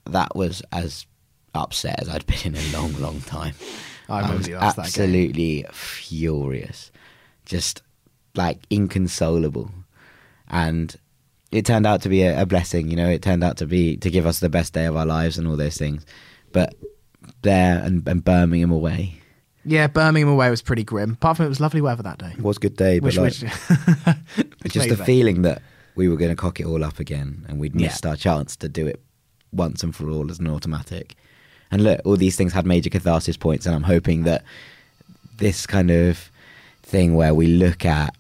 [0.05, 1.07] that was as
[1.55, 3.55] upset as I'd been in a long, long time.
[4.09, 4.85] I remember was you that game.
[4.85, 6.93] absolutely furious,
[7.47, 7.81] just
[8.35, 9.71] like inconsolable,
[10.49, 10.95] and
[11.53, 12.89] it turned out to be a, a blessing.
[12.91, 15.07] You know, it turned out to be to give us the best day of our
[15.07, 16.05] lives and all those things.
[16.53, 16.75] But
[17.43, 19.21] there and, and Birmingham away
[19.65, 21.13] Yeah, Birmingham away was pretty grim.
[21.13, 22.33] Apart from it was lovely weather that day.
[22.37, 23.33] It was a good day, but Which, like,
[24.63, 25.63] which, just the that- feeling that
[25.95, 27.87] we were going to cock it all up again and we'd Yeah.
[27.89, 29.01] missed our chance to do it
[29.53, 31.15] once and for all as an automatic.
[31.71, 34.43] And look, all these things had major catharsis points, and I'm hoping that
[35.39, 36.31] this kind of
[36.83, 38.15] thing where we look at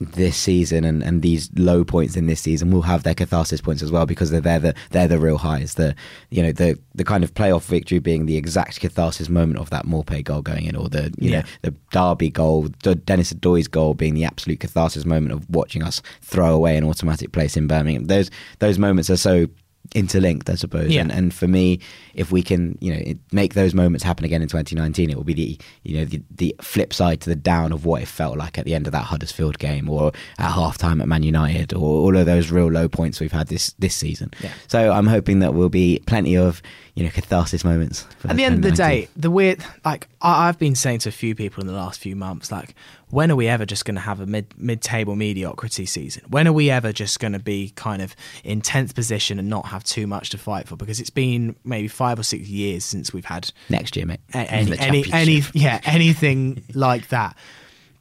[0.00, 3.82] this season and, and these low points in this season will have their catharsis points
[3.82, 5.94] as well because they're, they're the they're the real highs the
[6.30, 9.84] you know the the kind of playoff victory being the exact catharsis moment of that
[9.84, 11.40] Maupay goal going in or the you Yeah.
[11.40, 12.68] know the Derby goal
[13.04, 17.32] Denis Odoi's goal being the absolute catharsis moment of watching us throw away an automatic
[17.32, 19.48] place in Birmingham those those moments are so
[19.94, 21.00] interlinked I suppose Yeah.
[21.00, 21.80] and, and for me
[22.14, 25.34] if we can you know make those moments happen again in 2019 it will be
[25.34, 28.56] the you know the, the flip side to the down of what it felt like
[28.56, 31.80] at the end of that Huddersfield game or at half time at Man United or
[32.02, 34.52] all of those real low points we've had this this season Yeah.
[34.68, 36.62] so I'm hoping that will be plenty of
[36.94, 40.76] you know catharsis moments At the end of the day, the weird like I've been
[40.76, 42.74] saying to a few people in the last few months, like
[43.10, 46.22] when are we ever just going to have a mid mid table mediocrity season?
[46.28, 49.66] When are we ever just going to be kind of in tenth position and not
[49.66, 50.76] have too much to fight for?
[50.76, 54.78] Because it's been maybe five or six years since we've had next year mate any,
[54.78, 57.36] any, any, yeah, anything like that.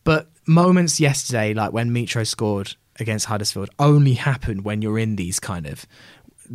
[0.04, 5.40] But moments yesterday, like when Mitro scored against Huddersfield, only happen when you're in these
[5.40, 5.86] kind of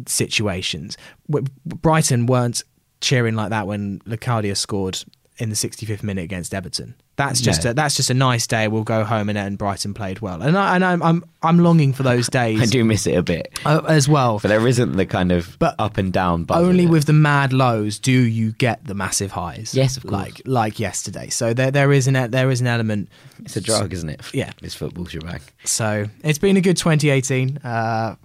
[0.06, 0.96] situations.
[1.28, 2.62] Brighton weren't
[3.00, 5.04] cheering like that when Locadia scored
[5.38, 6.94] in the 65th minute against Everton.
[7.16, 7.70] That's just No.
[7.70, 8.66] a, that's just a nice day.
[8.66, 11.92] We'll go home and, and Brighton played well, and I, and I'm, I'm I'm longing
[11.92, 14.40] for those days I do miss it a bit uh, as well.
[14.40, 17.98] but there isn't the kind of But up and down only with the mad lows
[18.00, 19.74] do you get the massive highs.
[19.74, 20.12] Yes, of course.
[20.12, 21.28] Like like yesterday.
[21.28, 23.08] So there there is an there is an element.
[23.44, 24.50] it's a drug isn't it Yeah.
[24.62, 27.58] it's football shebang So it's been a good 2018.
[27.58, 28.16] Uh,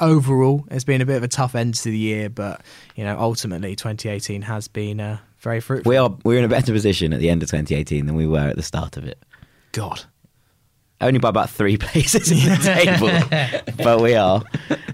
[0.00, 2.60] overall, it's been a bit of a tough end to the year, but
[2.94, 5.90] you know ultimately 2018 has been uh, very fruitful.
[5.90, 8.38] we are we're in a better position at the end of 2018 than we were
[8.48, 9.22] at the start of it
[9.72, 10.02] God.
[11.00, 14.42] only by about three places in the table, but we are,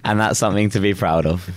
[0.05, 1.49] and that's something to be proud of.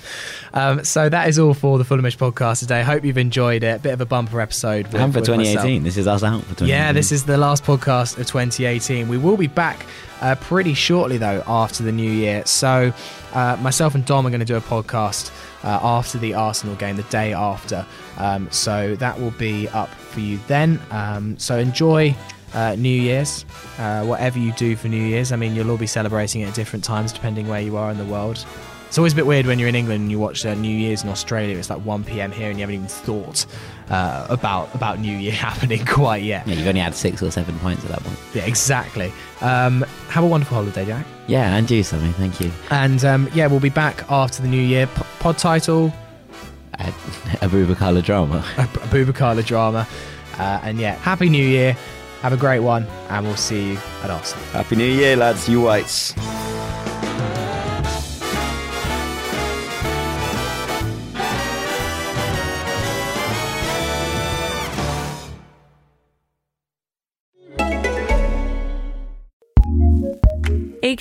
[0.53, 2.81] Um, so that is all for the Fulhamish podcast today.
[2.81, 3.81] Hope you've enjoyed it.
[3.81, 4.85] Bit of a bumper episode.
[4.87, 5.55] With, and for with myself.
[5.55, 6.67] 2018, this is us out for 2018.
[6.69, 9.07] Yeah, this is the last podcast of 2018.
[9.09, 9.85] We will be back
[10.21, 12.45] uh, pretty shortly, though, after the new year.
[12.45, 12.93] So,
[13.33, 15.31] uh, myself and Dom are going to do a podcast
[15.63, 17.85] uh, after the Arsenal game, the day after.
[18.17, 20.79] Um, so, that will be up for you then.
[20.91, 22.15] Um, so, enjoy.
[22.53, 23.43] Uh, New Year's,
[23.77, 25.33] uh, whatever you do for New Year's.
[25.33, 27.97] I mean, you'll all be celebrating it at different times depending where you are in
[27.97, 28.45] the world.
[28.87, 31.03] It's always a bit weird when you're in England and you watch uh, New Year's
[31.03, 31.57] in Australia.
[31.57, 32.31] It's like 1 p.m.
[32.31, 33.45] here, and you haven't even thought
[33.89, 36.47] uh, about about New Year happening quite yet.
[36.47, 38.17] Yeah, you've only had six or seven points at that point.
[38.33, 39.11] Yeah, exactly.
[39.41, 41.05] Um, have a wonderful holiday, Jack.
[41.27, 42.51] Yeah, and you, Sammy, thank you.
[42.71, 44.87] And um, yeah, we'll be back after the new year.
[44.87, 45.93] P- pod title,
[46.79, 46.83] Uh,
[47.41, 48.37] Aboubakar drama.
[48.57, 49.85] A Aboubakar drama.
[50.37, 51.75] Uh, and yeah, happy new year.
[52.21, 54.43] Have a great one, and we'll see you at Arsenal.
[54.45, 55.47] Happy New Year, lads.
[55.47, 56.13] You whites.